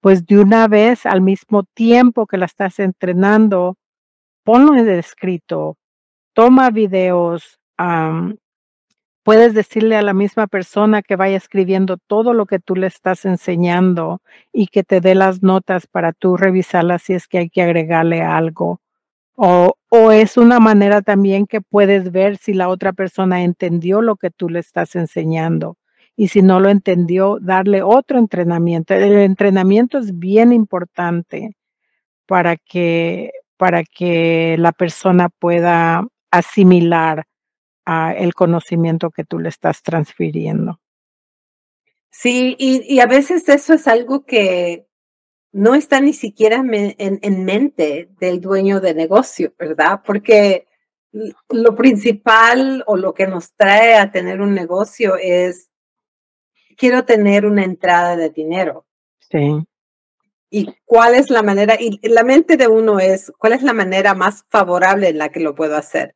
pues 0.00 0.26
de 0.26 0.38
una 0.38 0.68
vez 0.68 1.06
al 1.06 1.20
mismo 1.20 1.64
tiempo 1.64 2.26
que 2.26 2.38
la 2.38 2.46
estás 2.46 2.78
entrenando, 2.78 3.76
ponlo 4.44 4.74
en 4.76 4.88
escrito, 4.88 5.76
toma 6.32 6.70
videos, 6.70 7.60
puedes 9.26 9.54
decirle 9.54 9.96
a 9.96 10.02
la 10.02 10.14
misma 10.14 10.46
persona 10.46 11.02
que 11.02 11.16
vaya 11.16 11.36
escribiendo 11.36 11.96
todo 11.96 12.32
lo 12.32 12.46
que 12.46 12.60
tú 12.60 12.76
le 12.76 12.86
estás 12.86 13.24
enseñando 13.24 14.20
y 14.52 14.68
que 14.68 14.84
te 14.84 15.00
dé 15.00 15.16
las 15.16 15.42
notas 15.42 15.88
para 15.88 16.12
tú 16.12 16.36
revisarlas 16.36 17.02
si 17.02 17.14
es 17.14 17.26
que 17.26 17.38
hay 17.38 17.50
que 17.50 17.60
agregarle 17.60 18.22
algo. 18.22 18.80
O, 19.34 19.74
es 20.12 20.36
una 20.36 20.60
manera 20.60 21.02
también 21.02 21.48
que 21.48 21.60
puedes 21.60 22.12
ver 22.12 22.36
si 22.36 22.54
la 22.54 22.68
otra 22.68 22.92
persona 22.92 23.42
entendió 23.42 24.00
lo 24.00 24.14
que 24.14 24.30
tú 24.30 24.48
le 24.48 24.60
estás 24.60 24.94
enseñando. 24.94 25.76
Y 26.14 26.28
si 26.28 26.40
no 26.40 26.60
lo 26.60 26.68
entendió, 26.68 27.38
darle 27.40 27.82
otro 27.82 28.20
entrenamiento. 28.20 28.94
El 28.94 29.16
entrenamiento 29.18 29.98
es 29.98 30.16
bien 30.16 30.52
importante 30.52 31.56
para 32.26 32.56
que, 32.56 33.32
para 33.56 33.82
que 33.82 34.54
la 34.56 34.70
persona 34.70 35.30
pueda 35.30 36.06
asimilar 36.30 37.26
uh, 37.86 38.14
el 38.16 38.34
conocimiento 38.34 39.10
que 39.10 39.24
tú 39.24 39.38
le 39.38 39.48
estás 39.48 39.82
transfiriendo. 39.82 40.80
Sí, 42.10 42.56
y, 42.58 42.82
y, 42.92 43.00
a 43.00 43.06
veces 43.06 43.48
eso 43.48 43.74
es 43.74 43.86
algo 43.86 44.24
que 44.24 44.86
no 45.56 45.74
está 45.74 46.00
ni 46.00 46.12
siquiera 46.12 46.62
en, 46.66 47.44
mente 47.44 48.10
del 48.20 48.42
dueño 48.42 48.80
de 48.80 48.92
negocio, 48.92 49.54
¿verdad? 49.58 50.02
Porque 50.04 50.66
lo 51.48 51.74
principal 51.74 52.84
o 52.86 52.98
lo 52.98 53.14
que 53.14 53.26
nos 53.26 53.54
trae 53.54 53.94
a 53.94 54.10
tener 54.10 54.42
un 54.42 54.54
negocio 54.54 55.16
es, 55.16 55.70
quiero 56.76 57.06
tener 57.06 57.46
una 57.46 57.64
entrada 57.64 58.16
de 58.16 58.28
dinero. 58.28 58.86
Sí. 59.30 59.66
¿Y 60.50 60.74
cuál 60.84 61.14
es 61.14 61.30
la 61.30 61.42
manera? 61.42 61.76
Y 61.80 62.06
la 62.06 62.22
mente 62.22 62.58
de 62.58 62.68
uno 62.68 63.00
es, 63.00 63.32
¿cuál 63.38 63.54
es 63.54 63.62
la 63.62 63.72
manera 63.72 64.12
más 64.12 64.44
favorable 64.50 65.08
en 65.08 65.16
la 65.16 65.30
que 65.30 65.40
lo 65.40 65.54
puedo 65.54 65.74
hacer? 65.74 66.14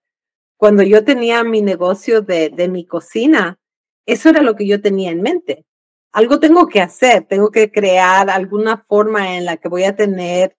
Cuando 0.61 0.83
yo 0.83 1.03
tenía 1.07 1.43
mi 1.43 1.63
negocio 1.63 2.21
de, 2.21 2.51
de 2.51 2.69
mi 2.69 2.85
cocina, 2.85 3.59
eso 4.05 4.29
era 4.29 4.43
lo 4.43 4.57
que 4.57 4.67
yo 4.67 4.83
tenía 4.83 5.11
en 5.11 5.23
mente. 5.23 5.65
algo 6.13 6.39
tengo 6.39 6.69
que 6.69 6.83
hacer, 6.83 7.25
tengo 7.25 7.51
que 7.51 7.73
crear 7.73 8.29
alguna 8.29 8.85
forma 8.87 9.39
en 9.39 9.47
la 9.47 9.57
que 9.57 9.71
voy 9.71 9.85
a 9.85 9.97
tener 9.97 10.55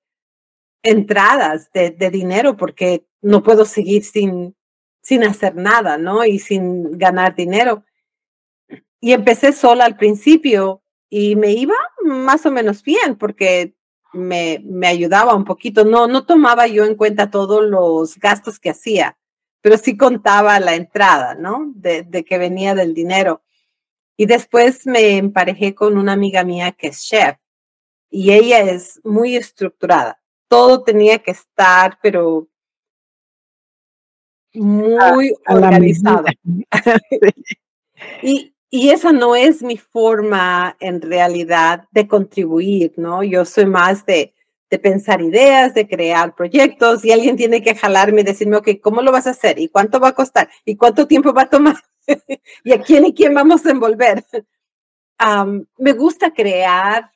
entradas 0.81 1.71
de, 1.71 1.91
de 1.91 2.09
dinero 2.09 2.57
porque 2.57 3.05
no 3.21 3.43
puedo 3.43 3.63
seguir 3.63 4.03
sin, 4.03 4.55
sin 5.03 5.23
hacer 5.23 5.55
nada, 5.55 5.99
¿no? 5.99 6.25
Y 6.25 6.39
sin 6.39 6.97
ganar 6.97 7.35
dinero. 7.35 7.85
Y 8.99 9.13
empecé 9.13 9.53
sola 9.53 9.85
al 9.85 9.97
principio 9.97 10.81
y 11.11 11.35
me 11.35 11.51
iba 11.51 11.75
más 12.03 12.43
o 12.47 12.51
menos 12.51 12.81
bien 12.81 13.17
porque 13.19 13.75
me, 14.13 14.63
me 14.65 14.87
ayudaba 14.87 15.35
un 15.35 15.45
poquito. 15.45 15.85
No, 15.85 16.07
no 16.07 16.25
tomaba 16.25 16.65
yo 16.65 16.85
en 16.85 16.95
cuenta 16.95 17.29
todos 17.29 17.63
los 17.63 18.17
gastos 18.17 18.57
que 18.59 18.71
hacía, 18.71 19.15
pero 19.61 19.77
sí 19.77 19.95
contaba 19.95 20.59
la 20.59 20.75
entrada, 20.75 21.35
¿no? 21.35 21.71
De, 21.75 22.03
de 22.03 22.23
que 22.23 22.37
venía 22.37 22.75
del 22.75 22.93
dinero. 22.93 23.43
Y 24.17 24.25
después 24.25 24.85
me 24.85 25.17
emparejé 25.17 25.73
con 25.73 25.97
una 25.97 26.13
amiga 26.13 26.43
mía 26.43 26.71
que 26.71 26.87
es 26.87 27.03
chef 27.03 27.37
y 28.09 28.31
ella 28.31 28.59
es 28.59 28.99
muy 29.03 29.35
estructurada. 29.35 30.19
Todo 30.47 30.83
tenía 30.83 31.19
que 31.19 31.31
estar, 31.31 31.97
pero 32.01 32.47
muy 34.53 35.33
organizado. 35.47 36.25
y, 38.21 38.53
y 38.69 38.89
esa 38.89 39.11
no 39.11 39.35
es 39.35 39.63
mi 39.63 39.77
forma 39.77 40.75
en 40.79 41.01
realidad 41.01 41.87
de 41.91 42.07
contribuir, 42.07 42.93
¿no? 42.97 43.23
Yo 43.23 43.45
soy 43.45 43.65
más 43.65 44.05
de, 44.05 44.33
de 44.71 44.79
pensar 44.79 45.21
ideas, 45.21 45.73
de 45.73 45.85
crear 45.85 46.33
proyectos 46.33 47.03
y 47.03 47.11
alguien 47.11 47.35
tiene 47.35 47.61
que 47.61 47.75
jalarme 47.75 48.21
y 48.21 48.23
decirme, 48.23 48.55
ok, 48.55 48.69
¿cómo 48.81 49.01
lo 49.01 49.11
vas 49.11 49.27
a 49.27 49.31
hacer? 49.31 49.59
¿Y 49.59 49.67
cuánto 49.67 49.99
va 49.99 50.07
a 50.07 50.15
costar? 50.15 50.49
¿Y 50.63 50.77
cuánto 50.77 51.07
tiempo 51.07 51.33
va 51.33 51.43
a 51.43 51.49
tomar? 51.49 51.75
¿Y 52.63 52.71
a 52.71 52.81
quién 52.81 53.05
y 53.05 53.13
quién 53.13 53.33
vamos 53.33 53.65
a 53.65 53.71
envolver? 53.71 54.23
me 55.77 55.93
gusta 55.93 56.33
crear 56.33 57.11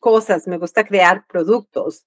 cosas, 0.00 0.48
me 0.48 0.58
gusta 0.58 0.84
crear 0.84 1.26
productos, 1.28 2.06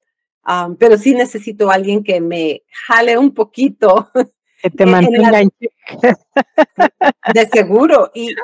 pero 0.78 0.98
sí 0.98 1.14
necesito 1.14 1.72
a 1.72 1.76
alguien 1.76 2.04
que 2.04 2.20
me 2.20 2.64
jale 2.88 3.18
un 3.18 3.34
poquito 3.34 4.12
que 4.62 4.70
te 4.70 4.86
mantenga 4.86 5.40
en 5.40 5.50
De 7.34 7.48
seguro. 7.48 8.12
Y, 8.14 8.36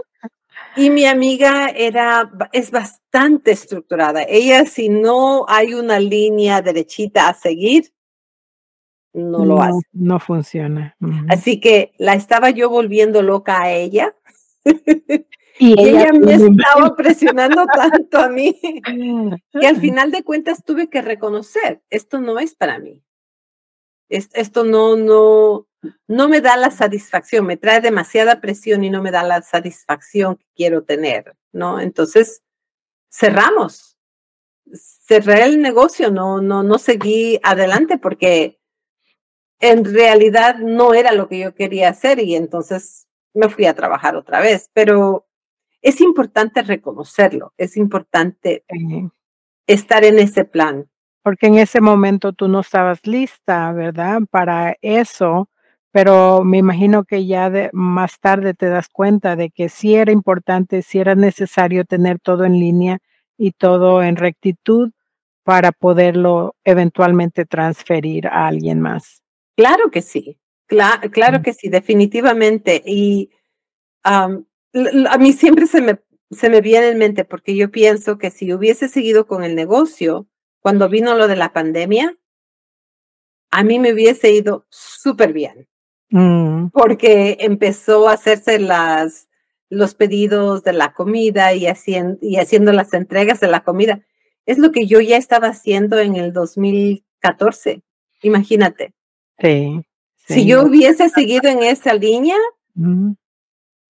y 0.76 0.90
mi 0.90 1.06
amiga 1.06 1.70
era, 1.70 2.32
es 2.52 2.72
bastante 2.72 3.52
estructurada. 3.52 4.24
Ella, 4.24 4.66
si 4.66 4.90
no 4.90 5.46
hay 5.48 5.74
una 5.74 6.00
línea 6.00 6.62
derechita 6.62 7.30
a 7.30 7.34
seguir, 7.34 7.94
no, 9.14 9.46
lo 9.46 9.62
hace. 9.62 9.86
No 9.92 10.20
funciona. 10.20 10.96
Así 11.30 11.60
que 11.60 11.94
la 12.00 12.16
estaba 12.16 12.50
yo 12.50 12.70
volviendo 12.70 13.22
loca 13.22 13.62
a 13.62 13.72
ella. 13.72 14.16
Y, 15.60 15.76
ella, 15.80 16.12
me 16.14 16.34
estaba 16.34 16.96
presionando 16.98 17.66
tanto 17.68 18.18
a 18.18 18.30
mí 18.30 18.60
que 19.52 19.68
al 19.68 19.78
final 19.78 20.12
de 20.12 20.24
cuentas 20.24 20.64
tuve 20.64 20.90
que 20.90 21.02
reconocer, 21.02 21.82
esto 21.92 22.20
no 22.20 22.40
es 22.40 22.56
para 22.56 22.80
mí. 22.80 23.04
Esto 24.10 24.64
no, 24.64 24.96
no, 24.96 25.68
no 26.08 26.30
me 26.30 26.42
da 26.42 26.58
la 26.58 26.72
satisfacción, 26.72 27.46
me 27.46 27.58
trae 27.58 27.82
demasiada 27.82 28.42
presión 28.42 28.84
y 28.84 28.90
no 28.90 29.02
me 29.02 29.12
da 29.12 29.24
la 29.24 29.42
satisfacción 29.42 30.38
que 30.38 30.46
quiero 30.56 30.84
tener, 30.84 31.36
¿no? 31.52 31.80
Entonces, 31.80 32.44
cerramos. 33.12 33.98
Cerré 34.74 35.44
el 35.44 35.62
negocio, 35.62 36.10
no, 36.10 36.42
no, 36.42 36.64
no 36.64 36.78
seguí 36.78 37.40
adelante 37.44 37.98
porque 37.98 38.60
en 39.60 39.86
realidad 39.86 40.58
no 40.58 40.94
era 40.94 41.12
lo 41.12 41.28
que 41.28 41.40
yo 41.40 41.54
quería 41.54 41.90
hacer 41.90 42.20
y 42.20 42.36
entonces 42.36 43.08
me 43.34 43.50
fui 43.50 43.66
a 43.66 43.76
trabajar 43.76 44.16
otra 44.16 44.40
vez. 44.40 44.70
Pero 44.74 45.28
es 45.82 46.02
importante 46.02 46.62
reconocerlo, 46.62 47.54
es 47.58 47.78
importante 47.78 48.66
estar 49.68 50.06
en 50.06 50.20
ese 50.20 50.46
plan. 50.46 50.90
Porque 51.22 51.48
en 51.48 51.56
ese 51.56 51.82
momento 51.82 52.34
tú 52.34 52.48
no 52.48 52.62
estabas 52.62 53.06
lista, 53.06 53.72
¿verdad? 53.72 54.22
Para 54.30 54.78
eso 54.82 55.50
pero 55.94 56.44
me 56.44 56.58
imagino 56.58 57.04
que 57.04 57.28
ya 57.28 57.52
de, 57.52 57.70
más 57.72 58.20
tarde 58.20 58.56
te 58.56 58.66
das 58.66 58.90
cuenta 58.90 59.36
de 59.36 59.52
que 59.52 59.70
sí 59.70 59.94
era 59.94 60.12
importante, 60.12 60.82
sí 60.82 60.98
era 60.98 61.14
necesario 61.14 61.86
tener 61.86 62.20
todo 62.20 62.46
en 62.46 62.54
línea 62.54 62.98
y 63.38 63.52
todo 63.52 64.02
en 64.02 64.16
rectitud 64.16 64.90
para 65.44 65.72
poderlo 65.72 66.56
eventualmente 66.64 67.46
transferir 67.46 68.26
a 68.26 68.48
alguien 68.48 68.82
más. 68.82 69.22
Claro 69.56 69.92
que 69.92 70.02
sí, 70.02 70.40
claro, 70.66 71.44
que 71.44 71.54
sí, 71.54 71.70
definitivamente. 71.70 72.82
Y 72.84 73.30
a 74.04 74.30
mí 75.20 75.34
siempre 75.34 75.68
se 75.68 75.80
me, 75.80 76.00
se 76.32 76.50
me 76.50 76.62
viene 76.62 76.88
en 76.90 76.98
mente 76.98 77.24
porque 77.24 77.56
yo 77.56 77.70
pienso 77.70 78.18
que 78.18 78.32
si 78.32 78.52
hubiese 78.52 78.90
seguido 78.90 79.28
con 79.28 79.44
el 79.44 79.54
negocio, 79.54 80.28
cuando 80.60 80.90
vino 80.90 81.14
lo 81.14 81.28
de 81.28 81.36
la 81.36 81.54
pandemia, 81.54 82.18
a 83.52 83.64
mí 83.64 83.78
me 83.78 83.94
hubiese 83.94 84.32
ido 84.32 84.66
súper 84.72 85.34
bien. 85.34 85.68
Mm. 86.14 86.68
porque 86.68 87.38
empezó 87.40 88.08
a 88.08 88.14
hacerse 88.14 88.60
las, 88.60 89.28
los 89.70 89.96
pedidos 89.96 90.64
de 90.64 90.72
la 90.72 90.94
comida 90.94 91.56
y, 91.56 91.66
haciendo, 91.66 92.20
y 92.22 92.36
haciendo 92.38 92.72
las 92.72 92.94
entregas 92.94 93.40
de 93.40 93.48
la 93.48 93.64
comida. 93.64 94.00
Es 94.46 94.60
lo 94.60 94.72
que 94.72 94.86
yo 94.86 95.02
ya 95.02 95.18
estaba 95.18 95.48
haciendo 95.48 95.98
en 95.98 96.16
el 96.16 96.32
2014, 96.32 97.82
imagínate. 98.22 98.94
Sí. 99.40 99.82
Si 100.28 100.46
yo 100.46 100.64
hubiese 100.66 101.10
seguido 101.10 101.50
en 101.50 101.64
esa 101.64 101.96
línea, 101.96 102.38
mm. 102.76 103.14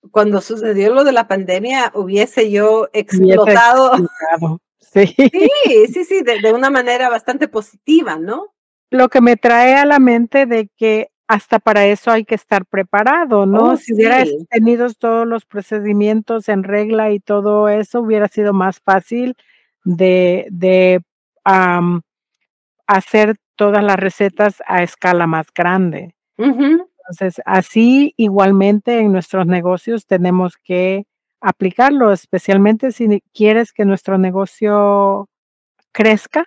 cuando 0.09 0.39
sucedió 0.39 0.93
lo 0.93 1.03
de 1.03 1.12
la 1.12 1.27
pandemia, 1.27 1.91
hubiese 1.93 2.49
yo 2.49 2.88
explotado. 2.93 3.91
Sí, 4.93 5.07
sí, 5.07 5.88
sí, 5.91 6.05
sí 6.05 6.21
de, 6.21 6.39
de, 6.39 6.53
una 6.53 6.69
manera 6.69 7.09
bastante 7.09 7.47
positiva, 7.47 8.19
¿no? 8.19 8.53
Lo 8.91 9.09
que 9.09 9.21
me 9.21 9.38
trae 9.38 9.73
a 9.73 9.86
la 9.86 9.97
mente 9.97 10.45
de 10.45 10.69
que 10.77 11.09
hasta 11.27 11.59
para 11.59 11.86
eso 11.86 12.12
hay 12.12 12.25
que 12.25 12.36
estar 12.36 12.65
preparado, 12.65 13.45
¿no? 13.45 13.71
Oh, 13.71 13.77
si 13.77 13.93
hubieras 13.93 14.29
tenido 14.49 14.88
todos 14.93 15.27
los 15.27 15.45
procedimientos 15.45 16.49
en 16.49 16.63
regla 16.63 17.12
y 17.12 17.19
todo 17.19 17.69
eso, 17.69 18.01
hubiera 18.01 18.27
sido 18.27 18.53
más 18.53 18.79
fácil 18.79 19.36
de, 19.83 20.47
de 20.51 21.01
hacer 22.88 23.36
todas 23.55 23.83
las 23.83 23.97
recetas 23.97 24.62
a 24.67 24.83
escala 24.83 25.27
más 25.27 25.47
grande. 25.53 26.15
Entonces, 26.38 27.41
así 27.45 28.13
igualmente 28.17 28.99
en 28.99 29.12
nuestros 29.12 29.45
negocios 29.45 30.05
tenemos 30.05 30.57
que 30.57 31.05
aplicarlo, 31.41 32.12
especialmente 32.12 32.91
si 32.91 33.21
quieres 33.33 33.73
que 33.73 33.86
nuestro 33.86 34.17
negocio 34.17 35.29
crezca, 35.91 36.45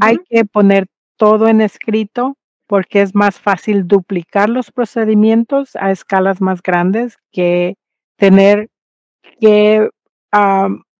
hay 0.00 0.18
que 0.28 0.44
poner 0.46 0.86
todo 1.16 1.46
en 1.48 1.60
escrito 1.60 2.36
porque 2.66 3.02
es 3.02 3.14
más 3.14 3.38
fácil 3.38 3.86
duplicar 3.86 4.48
los 4.48 4.70
procedimientos 4.70 5.76
a 5.76 5.90
escalas 5.90 6.40
más 6.40 6.62
grandes 6.62 7.16
que 7.30 7.76
tener 8.16 8.68
que 9.40 9.88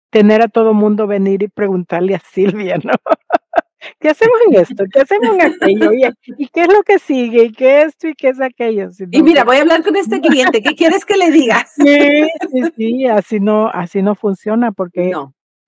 tener 0.09 0.41
a 0.41 0.47
todo 0.47 0.73
mundo 0.73 1.07
venir 1.07 1.43
y 1.43 1.47
preguntarle 1.49 2.15
a 2.15 2.19
Silvia, 2.19 2.77
¿no? 2.83 2.93
¿Qué 3.99 4.09
hacemos 4.09 4.37
en 4.47 4.61
esto? 4.61 4.85
¿Qué 4.91 5.01
hacemos 5.01 5.35
en 5.35 5.41
aquello? 5.41 5.91
¿Y, 6.37 6.47
qué 6.47 6.61
es 6.61 6.73
lo 6.73 6.83
que 6.83 6.99
sigue? 6.99 7.43
¿Y 7.43 7.51
qué 7.51 7.81
es 7.81 7.87
esto 7.87 8.07
y 8.07 8.15
qué 8.15 8.29
es 8.29 8.41
aquello? 8.41 8.89
y 9.11 9.21
mira, 9.21 9.43
voy 9.43 9.57
a 9.57 9.61
hablar 9.61 9.83
con 9.83 9.95
este 9.95 10.21
cliente. 10.21 10.61
¿Qué 10.61 10.75
quieres 10.75 11.05
que 11.05 11.17
le 11.17 11.31
diga? 11.31 11.65
Sí, 11.67 12.29
sí, 12.51 12.61
sí, 12.75 13.05
así 13.05 13.39
no, 13.39 13.67
así 13.67 14.01
no 14.01 14.15
funciona 14.15 14.71
porque 14.71 15.11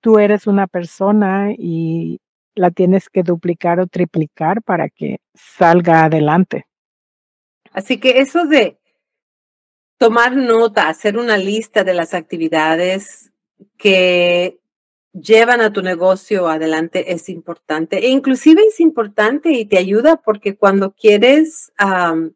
tú 0.02 0.18
eres 0.18 0.48
una 0.48 0.68
persona 0.68 1.52
y 1.56 2.20
la 2.58 2.72
tienes 2.72 3.10
que 3.10 3.24
duplicar 3.24 3.80
o 3.80 3.88
triplicar 3.88 4.62
para 4.62 4.90
que 4.90 5.20
salga 5.34 6.06
adelante. 6.06 6.66
Así 7.72 8.00
que 8.00 8.20
eso 8.20 8.46
de 8.46 8.80
tomar 9.98 10.36
nota, 10.36 10.90
hacer 10.90 11.18
una 11.18 11.38
lista 11.38 11.84
de 11.84 11.94
las 11.94 12.14
actividades 12.14 13.32
que 13.78 14.60
llevan 15.14 15.62
a 15.62 15.72
tu 15.72 15.82
negocio 15.82 16.48
adelante 16.48 17.12
es 17.14 17.30
importante. 17.30 17.98
E 17.98 18.10
inclusive 18.10 18.64
es 18.64 18.80
importante 18.80 19.52
y 19.52 19.66
te 19.66 19.78
ayuda 19.78 20.18
porque 20.18 20.56
cuando 20.56 20.94
quieres 20.94 21.72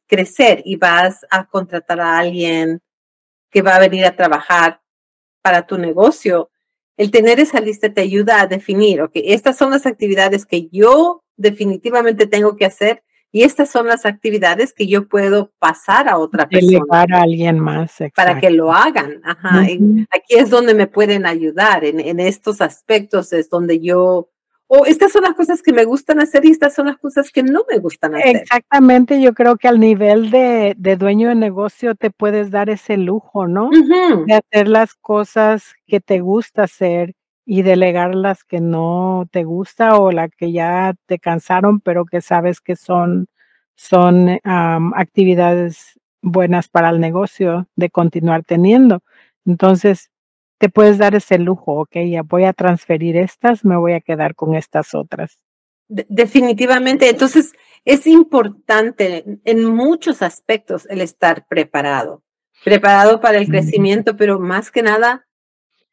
crecer 0.07 0.61
y 0.65 0.75
vas 0.75 1.25
a 1.29 1.45
contratar 1.45 1.99
a 2.01 2.19
alguien 2.19 2.81
que 3.49 3.61
va 3.61 3.75
a 3.75 3.79
venir 3.79 4.05
a 4.05 4.15
trabajar 4.15 4.81
para 5.41 5.65
tu 5.65 5.77
negocio, 5.77 6.50
el 7.01 7.09
tener 7.09 7.39
esa 7.39 7.59
lista 7.59 7.91
te 7.91 8.01
ayuda 8.01 8.41
a 8.41 8.45
definir, 8.45 9.01
ok, 9.01 9.13
estas 9.15 9.57
son 9.57 9.71
las 9.71 9.87
actividades 9.87 10.45
que 10.45 10.69
yo 10.69 11.23
definitivamente 11.35 12.27
tengo 12.27 12.55
que 12.55 12.65
hacer 12.65 13.01
y 13.31 13.41
estas 13.41 13.71
son 13.71 13.87
las 13.87 14.05
actividades 14.05 14.71
que 14.71 14.85
yo 14.85 15.07
puedo 15.07 15.51
pasar 15.57 16.07
a 16.07 16.19
otra 16.19 16.47
persona. 16.47 16.85
a 16.91 17.21
alguien 17.23 17.57
más. 17.57 17.95
Para 18.15 18.39
que 18.39 18.51
lo 18.51 18.71
hagan. 18.71 19.19
Ajá. 19.23 19.61
Aquí 19.61 20.35
es 20.35 20.51
donde 20.51 20.75
me 20.75 20.85
pueden 20.85 21.25
ayudar. 21.25 21.85
En, 21.85 21.99
en, 21.99 22.19
estos 22.19 22.61
aspectos 22.61 23.33
es 23.33 23.49
donde 23.49 23.79
yo 23.79 24.29
o 24.73 24.85
estas 24.85 25.11
son 25.11 25.23
las 25.23 25.33
cosas 25.33 25.61
que 25.61 25.73
me 25.73 25.83
gustan 25.83 26.21
hacer 26.21 26.45
y 26.45 26.51
estas 26.51 26.73
son 26.73 26.85
las 26.85 26.97
cosas 26.97 27.29
que 27.29 27.43
no 27.43 27.65
me 27.69 27.77
gustan 27.79 28.15
hacer. 28.15 28.37
Exactamente, 28.37 29.21
yo 29.21 29.33
creo 29.33 29.57
que 29.57 29.67
al 29.67 29.81
nivel 29.81 30.31
de, 30.31 30.75
dueño 30.97 31.27
de 31.27 31.35
negocio 31.35 31.93
te 31.93 32.09
puedes 32.09 32.51
dar 32.51 32.69
ese 32.69 32.95
lujo, 32.95 33.47
¿no? 33.47 33.69
De 34.25 34.33
hacer 34.33 34.69
las 34.69 34.93
cosas 34.93 35.75
que 35.87 35.99
te 35.99 36.21
gusta 36.21 36.63
hacer 36.63 37.15
y 37.45 37.63
delegar 37.63 38.15
las 38.15 38.45
que 38.45 38.61
no 38.61 39.27
te 39.29 39.43
gusta 39.43 39.97
o 39.97 40.13
las 40.13 40.29
que 40.37 40.53
ya 40.53 40.93
te 41.05 41.19
cansaron, 41.19 41.81
pero 41.81 42.05
que 42.05 42.21
sabes 42.21 42.61
que 42.61 42.77
son, 42.77 43.27
son 43.75 44.39
actividades 44.45 45.99
buenas 46.21 46.69
para 46.69 46.91
el 46.91 47.01
negocio 47.01 47.67
de 47.75 47.89
continuar 47.89 48.45
teniendo. 48.45 49.01
Entonces, 49.45 50.11
te 50.61 50.69
puedes 50.69 50.99
dar 50.99 51.15
ese 51.15 51.39
lujo, 51.39 51.81
ok, 51.81 51.97
ya 52.07 52.21
voy 52.21 52.43
a 52.43 52.53
transferir 52.53 53.17
estas, 53.17 53.65
me 53.65 53.75
voy 53.77 53.93
a 53.93 53.99
quedar 53.99 54.35
con 54.35 54.53
estas 54.53 54.93
otras. 54.93 55.39
definitivamente, 55.87 57.09
entonces 57.09 57.53
es 57.83 58.05
importante 58.05 59.25
en 59.43 59.65
muchos 59.65 60.21
aspectos 60.21 60.85
el 60.91 61.01
estar 61.01 61.47
preparado, 61.47 62.21
preparado 62.63 63.19
para 63.19 63.39
el 63.39 63.47
crecimiento, 63.47 64.15
pero 64.15 64.39
más 64.39 64.69
que 64.69 64.83
nada, 64.83 65.27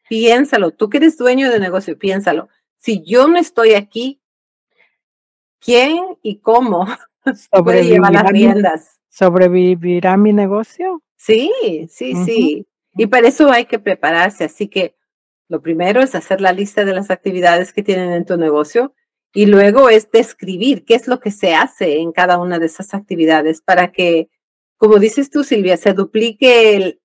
piénsalo, 0.06 0.70
tú 0.72 0.90
que 0.90 0.98
eres 0.98 1.16
dueño 1.16 1.50
de 1.50 1.60
negocio, 1.60 1.98
piénsalo, 1.98 2.50
si 2.76 3.02
yo 3.06 3.26
no 3.26 3.38
estoy 3.38 3.72
aquí, 3.72 4.20
¿quién 5.60 5.98
y 6.22 6.40
cómo 6.40 6.86
puede 7.64 7.86
llevar 7.86 8.12
las 8.12 8.30
riendas? 8.30 9.00
¿Sobrevivirá 9.08 10.18
mi 10.18 10.34
negocio? 10.34 11.02
Sí, 11.16 11.50
sí, 11.88 12.14
sí. 12.26 12.66
Y 12.98 13.06
para 13.06 13.28
eso 13.28 13.50
hay 13.50 13.64
que 13.64 13.78
prepararse. 13.78 14.44
Así 14.44 14.68
que 14.68 14.96
lo 15.48 15.62
primero 15.62 16.02
es 16.02 16.14
hacer 16.14 16.40
la 16.40 16.52
lista 16.52 16.84
de 16.84 16.92
las 16.92 17.10
actividades 17.10 17.72
que 17.72 17.82
tienen 17.82 18.12
en 18.12 18.26
tu 18.26 18.36
negocio 18.36 18.92
y 19.32 19.46
luego 19.46 19.88
es 19.88 20.10
describir 20.10 20.84
qué 20.84 20.94
es 20.94 21.06
lo 21.06 21.20
que 21.20 21.30
se 21.30 21.54
hace 21.54 21.98
en 21.98 22.12
cada 22.12 22.38
una 22.38 22.58
de 22.58 22.66
esas 22.66 22.92
actividades 22.94 23.62
para 23.62 23.92
que, 23.92 24.28
como 24.76 24.98
dices 24.98 25.30
tú, 25.30 25.44
Silvia, 25.44 25.76
se 25.76 25.92
duplique 25.92 26.98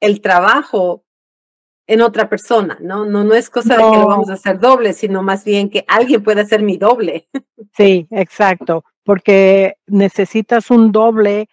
el, 0.00 0.20
trabajo 0.20 1.04
en 1.86 2.02
otra 2.02 2.28
persona, 2.28 2.78
¿no? 2.80 3.06
No, 3.06 3.24
no 3.24 3.34
es 3.34 3.48
cosa 3.48 3.76
de 3.76 3.82
que 3.82 3.98
lo 3.98 4.06
vamos 4.06 4.30
a 4.30 4.34
hacer 4.34 4.58
doble, 4.58 4.92
sino 4.92 5.22
más 5.22 5.44
bien 5.44 5.70
que 5.70 5.84
alguien 5.88 6.22
pueda 6.22 6.44
ser 6.44 6.62
mi 6.62 6.76
doble. 6.76 7.28
Sí, 7.76 8.06
exacto, 8.10 8.84
porque 9.04 9.76
necesitas 9.86 10.70
un 10.70 10.92
doble 10.92 11.48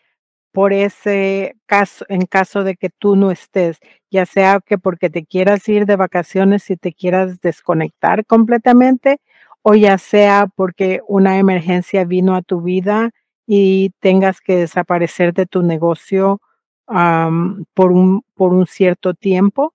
por 0.52 0.74
ese 0.74 1.56
caso, 1.66 2.06
en 2.10 2.26
caso 2.26 2.64
de 2.64 2.76
que 2.76 2.90
tú 2.90 3.16
no 3.16 3.32
estés, 3.32 3.80
ya 4.12 4.26
sea 4.26 4.60
que 4.66 4.78
porque 4.78 5.10
te 5.10 5.26
quieras 5.26 5.68
ir 5.70 5.86
de 5.86 5.96
vacaciones 5.96 6.70
y 6.70 6.78
te 6.78 6.94
quieras 6.94 7.42
desconectar 7.42 8.26
completamente, 8.26 9.20
o 9.62 9.76
ya 9.76 9.98
sea 9.98 10.48
porque 10.56 11.02
una 11.08 11.38
emergencia 11.38 12.06
vino 12.06 12.36
a 12.36 12.42
tu 12.42 12.62
vida 12.62 13.12
y 13.46 13.92
tengas 14.00 14.42
que 14.42 14.56
desaparecer 14.58 15.34
de 15.34 15.46
tu 15.46 15.64
negocio 15.64 16.42
por, 16.86 17.92
un, 17.92 18.24
por 18.36 18.54
un 18.54 18.66
cierto 18.68 19.14
tiempo. 19.14 19.74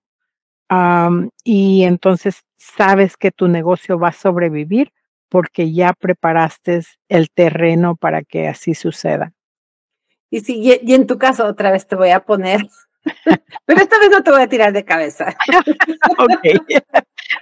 y 1.43 1.83
entonces 1.83 2.43
sabes 2.57 3.17
que 3.17 3.31
tu 3.31 3.47
negocio 3.47 3.99
va 3.99 4.09
a 4.09 4.13
sobrevivir 4.13 4.91
porque 5.29 5.73
ya 5.73 5.93
preparaste 5.93 6.81
el 7.09 7.29
terreno 7.31 7.95
para 7.95 8.23
que 8.23 8.47
así 8.47 8.73
suceda. 8.75 9.34
Y, 10.29 10.41
sí, 10.41 10.61
y, 10.61 10.93
en 10.93 11.07
tu 11.07 11.17
caso 11.17 11.45
otra 11.45 11.71
vez 11.71 11.87
te 11.87 11.95
voy 11.95 12.09
a 12.09 12.25
poner, 12.25 12.67
pero 13.65 13.81
esta 13.81 13.99
vez 13.99 14.09
no 14.09 14.23
te 14.23 14.31
voy 14.31 14.41
a 14.41 14.49
tirar 14.49 14.73
de 14.73 14.83
cabeza. 14.83 15.35
ok, 16.17 16.45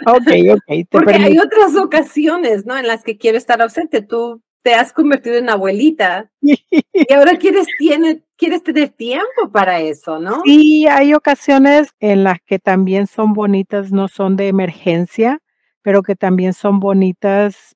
ok, 0.05 0.27
ok. 0.51 0.87
Porque 0.89 1.15
hay 1.15 1.39
otras 1.39 1.75
ocasiones, 1.75 2.65
¿no? 2.65 2.77
En 2.77 2.87
las 2.87 3.03
que 3.03 3.17
quiero 3.17 3.37
estar 3.37 3.61
ausente. 3.61 4.01
Tú 4.01 4.41
te 4.63 4.73
has 4.73 4.93
convertido 4.93 5.37
en 5.37 5.49
abuelita 5.49 6.31
y 6.41 7.13
ahora 7.13 7.37
quieres, 7.37 7.67
tiene, 7.77 8.23
quieres 8.37 8.63
tener 8.63 8.89
tiempo 8.89 9.51
para 9.51 9.79
eso, 9.79 10.19
¿no? 10.19 10.41
Sí, 10.45 10.87
hay 10.87 11.13
ocasiones 11.13 11.89
en 11.99 12.23
las 12.23 12.39
que 12.45 12.59
también 12.59 13.07
son 13.07 13.33
bonitas, 13.33 13.91
no 13.91 14.07
son 14.07 14.35
de 14.35 14.47
emergencia, 14.47 15.39
pero 15.81 16.01
que 16.01 16.15
también 16.15 16.53
son 16.53 16.79
bonitas 16.79 17.75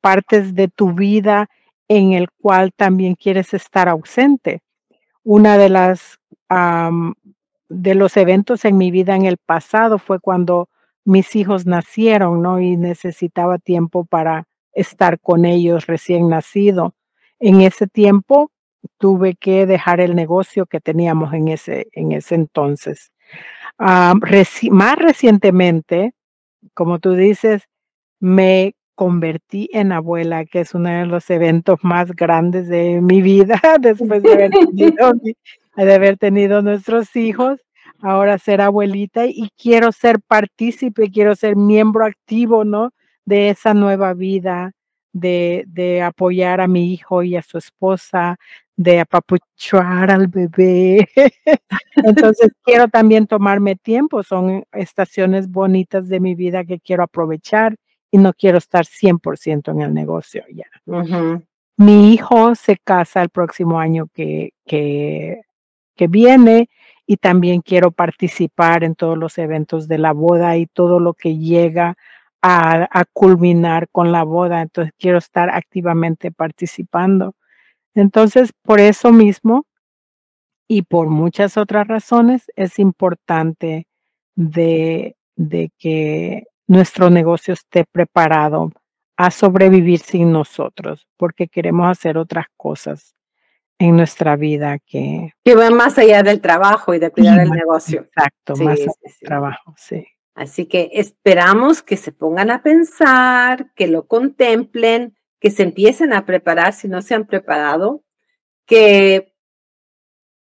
partes 0.00 0.54
de 0.54 0.68
tu 0.68 0.92
vida 0.92 1.50
en 1.88 2.12
el 2.12 2.30
cual 2.30 2.72
también 2.74 3.14
quieres 3.14 3.54
estar 3.54 3.88
ausente. 3.88 4.60
Una 5.24 5.58
de 5.58 5.68
las 5.68 6.18
de 7.68 7.94
los 7.94 8.16
eventos 8.16 8.64
en 8.64 8.78
mi 8.78 8.90
vida 8.90 9.14
en 9.14 9.26
el 9.26 9.36
pasado 9.36 9.98
fue 9.98 10.20
cuando 10.20 10.68
mis 11.04 11.36
hijos 11.36 11.66
nacieron, 11.66 12.42
¿no? 12.42 12.60
Y 12.60 12.76
necesitaba 12.76 13.58
tiempo 13.58 14.04
para 14.04 14.44
estar 14.72 15.18
con 15.20 15.44
ellos 15.44 15.86
recién 15.86 16.28
nacido. 16.28 16.94
En 17.38 17.60
ese 17.60 17.86
tiempo 17.86 18.50
tuve 18.98 19.34
que 19.34 19.66
dejar 19.66 20.00
el 20.00 20.14
negocio 20.14 20.66
que 20.66 20.80
teníamos 20.80 21.32
en 21.34 21.48
ese, 21.48 21.88
en 21.92 22.12
ese 22.12 22.34
entonces. 22.34 23.12
más 23.78 24.96
recientemente, 24.96 26.14
como 26.74 26.98
tú 26.98 27.12
dices, 27.12 27.68
me 28.20 28.74
convertí 28.98 29.70
en 29.72 29.92
abuela, 29.92 30.44
que 30.44 30.58
es 30.58 30.74
uno 30.74 30.88
de 30.88 31.06
los 31.06 31.30
eventos 31.30 31.78
más 31.84 32.10
grandes 32.10 32.66
de 32.66 33.00
mi 33.00 33.22
vida 33.22 33.62
después 33.80 34.24
de 34.24 34.32
haber 34.32 34.50
tenido, 34.50 35.12
de 35.76 35.94
haber 35.94 36.18
tenido 36.18 36.62
nuestros 36.62 37.14
hijos. 37.14 37.60
Ahora 38.00 38.38
ser 38.38 38.60
abuelita 38.60 39.26
y 39.26 39.50
quiero 39.56 39.92
ser 39.92 40.18
partícipe, 40.20 41.12
quiero 41.12 41.36
ser 41.36 41.54
miembro 41.54 42.04
activo, 42.04 42.64
¿no? 42.64 42.90
De 43.24 43.50
esa 43.50 43.72
nueva 43.72 44.14
vida, 44.14 44.72
de, 45.12 45.62
de 45.68 46.02
apoyar 46.02 46.60
a 46.60 46.66
mi 46.66 46.92
hijo 46.92 47.22
y 47.22 47.36
a 47.36 47.42
su 47.42 47.56
esposa, 47.56 48.36
de 48.76 48.98
apapuchar 48.98 50.10
al 50.10 50.26
bebé. 50.26 51.08
Entonces 51.94 52.50
quiero 52.64 52.88
también 52.88 53.28
tomarme 53.28 53.76
tiempo, 53.76 54.24
son 54.24 54.64
estaciones 54.72 55.48
bonitas 55.48 56.08
de 56.08 56.18
mi 56.18 56.34
vida 56.34 56.64
que 56.64 56.80
quiero 56.80 57.04
aprovechar 57.04 57.76
y 58.10 58.18
no 58.18 58.32
quiero 58.32 58.58
estar 58.58 58.84
100% 58.84 59.72
en 59.72 59.80
el 59.82 59.94
negocio 59.94 60.44
ya. 60.52 60.66
Mi 61.76 62.12
hijo 62.12 62.54
se 62.54 62.76
casa 62.76 63.22
el 63.22 63.28
próximo 63.28 63.78
año 63.78 64.08
que, 64.12 64.52
que, 64.66 65.42
que 65.94 66.08
viene 66.08 66.68
y 67.06 67.18
también 67.18 67.60
quiero 67.60 67.92
participar 67.92 68.82
en 68.82 68.94
todos 68.94 69.16
los 69.16 69.38
eventos 69.38 69.86
de 69.88 69.98
la 69.98 70.12
boda 70.12 70.56
y 70.56 70.66
todo 70.66 70.98
lo 70.98 71.14
que 71.14 71.38
llega 71.38 71.96
a, 72.42 72.88
a, 72.90 73.04
culminar 73.04 73.88
con 73.90 74.12
la 74.12 74.24
boda. 74.24 74.62
Entonces 74.62 74.92
quiero 74.98 75.18
estar 75.18 75.50
activamente 75.50 76.32
participando. 76.32 77.34
Entonces, 77.94 78.52
por 78.62 78.80
eso 78.80 79.12
mismo 79.12 79.64
y 80.68 80.82
por 80.82 81.08
muchas 81.08 81.56
otras 81.56 81.88
razones, 81.88 82.50
es 82.54 82.78
importante 82.78 83.86
de, 84.36 85.16
de 85.34 85.72
que 85.78 86.44
nuestro 86.68 87.10
negocio 87.10 87.54
esté 87.54 87.84
preparado 87.90 88.70
a 89.16 89.32
sobrevivir 89.32 89.98
sin 89.98 90.30
nosotros, 90.30 91.08
porque 91.16 91.48
queremos 91.48 91.88
hacer 91.90 92.16
otras 92.16 92.46
cosas 92.56 93.16
en 93.78 93.96
nuestra 93.96 94.36
vida 94.36 94.78
que... 94.78 95.32
Que 95.44 95.54
van 95.54 95.74
más 95.74 95.98
allá 95.98 96.22
del 96.22 96.40
trabajo 96.40 96.94
y 96.94 97.00
de 97.00 97.10
cuidar 97.10 97.40
el 97.40 97.50
negocio. 97.50 98.02
Exacto, 98.02 98.54
más 98.56 98.78
allá 98.78 98.92
del 99.02 99.14
trabajo, 99.20 99.74
sí. 99.76 100.06
Así 100.34 100.66
que 100.66 100.90
esperamos 100.92 101.82
que 101.82 101.96
se 101.96 102.12
pongan 102.12 102.50
a 102.50 102.62
pensar, 102.62 103.72
que 103.74 103.88
lo 103.88 104.06
contemplen, 104.06 105.16
que 105.40 105.50
se 105.50 105.64
empiecen 105.64 106.12
a 106.12 106.26
preparar 106.26 106.74
si 106.74 106.86
no 106.86 107.02
se 107.02 107.14
han 107.14 107.26
preparado, 107.26 108.04
que 108.66 109.34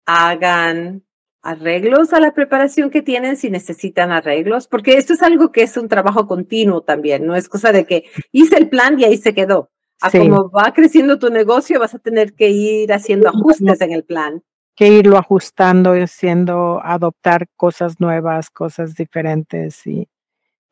hagan 0.05 1.05
arreglos 1.43 2.13
a 2.13 2.21
la 2.21 2.35
preparación 2.35 2.91
que 2.91 3.03
tienen 3.03 3.37
si 3.37 3.51
necesitan 3.51 4.11
arreglos, 4.11 4.69
porque 4.69 4.97
esto 4.97 5.15
es 5.15 5.23
algo 5.23 5.53
que 5.53 5.63
es 5.63 5.77
un 5.77 5.89
trabajo 5.89 6.27
continuo 6.27 6.83
también, 6.83 7.27
no 7.27 7.37
es 7.37 7.49
cosa 7.49 7.73
de 7.73 7.85
que 7.85 8.05
hice 8.33 8.57
el 8.57 8.69
plan 8.69 8.99
y 8.99 9.05
ahí 9.05 9.17
se 9.17 9.35
quedó. 9.35 9.71
A 10.01 10.11
como 10.13 10.49
va 10.51 10.73
creciendo 10.73 11.19
tu 11.19 11.29
negocio, 11.29 11.81
vas 11.81 11.95
a 11.95 11.99
tener 11.99 12.35
que 12.35 12.51
ir 12.51 12.93
haciendo 12.93 13.29
ajustes 13.29 13.81
en 13.81 13.93
el 13.93 14.05
plan. 14.05 14.43
Que 14.77 14.89
irlo 14.89 15.17
ajustando 15.17 15.97
y 15.97 16.03
haciendo, 16.03 16.81
adoptar 16.85 17.49
cosas 17.57 17.99
nuevas, 17.99 18.49
cosas 18.49 18.95
diferentes 18.95 19.85
y, 19.89 20.09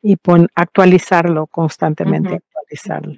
y 0.01 0.15
pon, 0.15 0.47
actualizarlo 0.55 1.47
constantemente, 1.47 2.35
actualizarlo. 2.35 3.17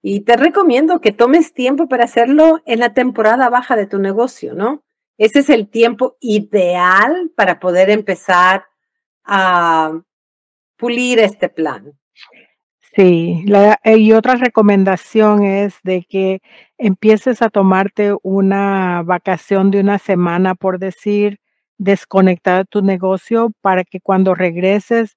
Y 0.00 0.20
te 0.20 0.36
recomiendo 0.36 1.00
que 1.00 1.12
tomes 1.12 1.52
tiempo 1.52 1.88
para 1.88 2.04
hacerlo 2.04 2.60
en 2.64 2.80
la 2.80 2.94
temporada 2.94 3.50
baja 3.50 3.76
de 3.76 3.86
tu 3.86 3.98
negocio, 3.98 4.54
¿no? 4.54 4.82
Ese 5.22 5.38
es 5.38 5.50
el 5.50 5.68
tiempo 5.68 6.16
ideal 6.18 7.30
para 7.36 7.60
poder 7.60 7.90
empezar 7.90 8.64
a 9.24 10.00
pulir 10.76 11.20
este 11.20 11.48
plan. 11.48 11.92
Sí, 12.96 13.44
la, 13.46 13.78
y 13.84 14.14
otra 14.14 14.34
recomendación 14.34 15.44
es 15.44 15.76
de 15.84 16.02
que 16.02 16.40
empieces 16.76 17.40
a 17.40 17.50
tomarte 17.50 18.16
una 18.24 19.04
vacación 19.04 19.70
de 19.70 19.78
una 19.78 20.00
semana, 20.00 20.56
por 20.56 20.80
decir, 20.80 21.38
desconectar 21.78 22.66
tu 22.66 22.82
negocio 22.82 23.52
para 23.60 23.84
que 23.84 24.00
cuando 24.00 24.34
regreses 24.34 25.16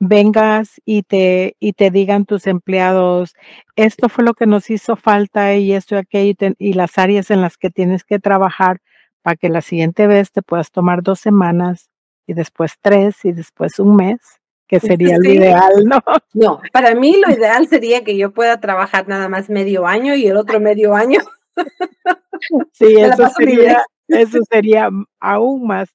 vengas 0.00 0.80
y 0.86 1.02
te, 1.02 1.56
y 1.60 1.74
te 1.74 1.90
digan 1.90 2.24
tus 2.24 2.46
empleados, 2.46 3.34
esto 3.76 4.08
fue 4.08 4.24
lo 4.24 4.32
que 4.32 4.46
nos 4.46 4.70
hizo 4.70 4.96
falta 4.96 5.56
y 5.56 5.74
esto 5.74 5.96
y 5.96 5.98
aquello 5.98 6.54
y, 6.58 6.72
las 6.72 6.96
áreas 6.96 7.30
en 7.30 7.42
las 7.42 7.58
que 7.58 7.68
tienes 7.68 8.02
que 8.02 8.18
trabajar 8.18 8.80
para 9.22 9.36
que 9.36 9.48
la 9.48 9.60
siguiente 9.60 10.06
vez 10.06 10.32
te 10.32 10.42
puedas 10.42 10.70
tomar 10.70 11.02
dos 11.02 11.20
semanas 11.20 11.90
y 12.26 12.34
después 12.34 12.74
tres 12.80 13.24
y 13.24 13.32
después 13.32 13.78
un 13.78 13.96
mes, 13.96 14.20
que 14.66 14.80
sería 14.80 15.18
lo 15.18 15.30
ideal, 15.30 15.84
¿no? 15.84 16.00
No, 16.32 16.60
para 16.72 16.94
mí 16.94 17.20
lo 17.24 17.32
ideal 17.36 17.68
sería 17.68 18.04
que 18.04 18.16
yo 18.16 18.32
pueda 18.32 18.60
trabajar 18.60 19.08
nada 19.08 19.28
más 19.28 19.50
medio 19.50 19.86
año 19.86 20.14
y 20.14 20.26
el 20.26 20.36
otro 20.36 20.60
medio 20.60 20.94
año. 20.94 21.20
Sí, 22.72 22.96
eso 22.96 23.28
sería, 23.36 23.84
eso 24.08 24.38
sería 24.50 24.90
aún 25.20 25.64
más 25.64 25.88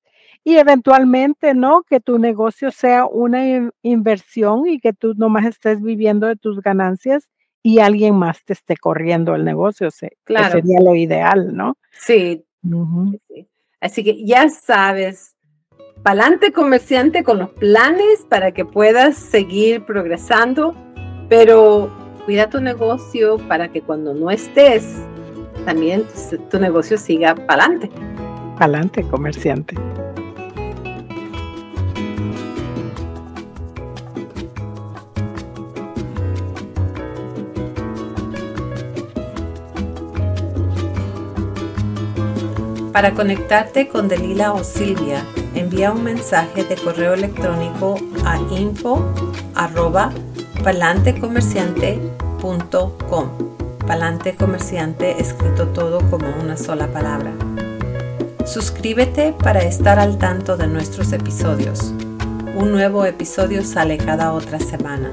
y 0.47 0.55
eventualmente, 0.55 1.53
¿no? 1.53 1.83
Que 1.83 1.99
tu 1.99 2.19
negocio 2.19 2.71
sea 2.71 3.05
una 3.05 3.69
inversión 3.81 4.65
y 4.65 4.79
que 4.79 4.93
tú 4.93 5.13
nomás 5.13 5.45
estés 5.45 5.81
viviendo 5.81 6.25
de 6.25 6.37
tus 6.37 6.61
ganancias 6.61 7.29
y 7.61 7.79
alguien 7.79 8.15
más 8.15 8.45
te 8.45 8.53
esté 8.53 8.77
corriendo 8.77 9.35
el 9.35 9.43
negocio. 9.43 9.89
claro. 10.23 10.53
sería 10.53 10.79
lo 10.79 10.95
ideal, 10.95 11.53
¿no? 11.53 11.75
Sí. 11.99 12.45
Así 13.79 14.03
que 14.03 14.25
ya 14.25 14.49
sabes, 14.49 15.35
pa'lante 16.03 16.51
comerciante 16.51 17.23
con 17.23 17.39
los 17.39 17.49
planes 17.51 18.25
para 18.29 18.51
que 18.51 18.65
puedas 18.65 19.17
seguir 19.17 19.85
progresando, 19.85 20.75
pero 21.29 21.91
cuida 22.25 22.49
tu 22.49 22.59
negocio 22.61 23.37
para 23.47 23.71
que 23.71 23.81
cuando 23.81 24.13
no 24.13 24.31
estés, 24.31 24.95
también 25.65 26.05
tu 26.49 26.59
negocio 26.59 26.97
siga 26.97 27.35
pa'lante. 27.35 27.89
Pa'lante 28.57 29.03
comerciante. 29.03 29.75
Para 42.97 43.13
conectarte 43.13 43.87
con 43.89 44.07
Delila 44.07 44.53
o 44.53 44.63
Silvia, 44.63 45.23
envía 45.53 45.91
un 45.91 46.03
mensaje 46.03 46.63
de 46.63 46.75
correo 46.75 47.13
electrónico 47.13 47.99
a 48.25 48.39
info 48.57 49.05
arroba. 49.53 50.11
Palante 50.63 51.13
comerciante 51.13 52.01
escrito 55.21 55.67
todo 55.67 55.99
como 56.09 56.27
una 56.41 56.57
sola 56.57 56.87
palabra. 56.87 57.33
Suscríbete 58.47 59.31
para 59.31 59.61
estar 59.61 59.99
al 59.99 60.17
tanto 60.17 60.57
de 60.57 60.65
nuestros 60.65 61.13
episodios. 61.13 61.93
Un 62.55 62.71
nuevo 62.71 63.05
episodio 63.05 63.63
sale 63.63 63.99
cada 63.99 64.33
otra 64.33 64.59
semana. 64.59 65.11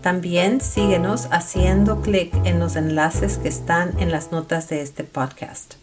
También 0.00 0.62
síguenos 0.62 1.28
haciendo 1.30 2.00
clic 2.00 2.34
en 2.46 2.58
los 2.58 2.74
enlaces 2.74 3.36
que 3.36 3.48
están 3.48 4.00
en 4.00 4.10
las 4.10 4.32
notas 4.32 4.70
de 4.70 4.80
este 4.80 5.04
podcast. 5.04 5.81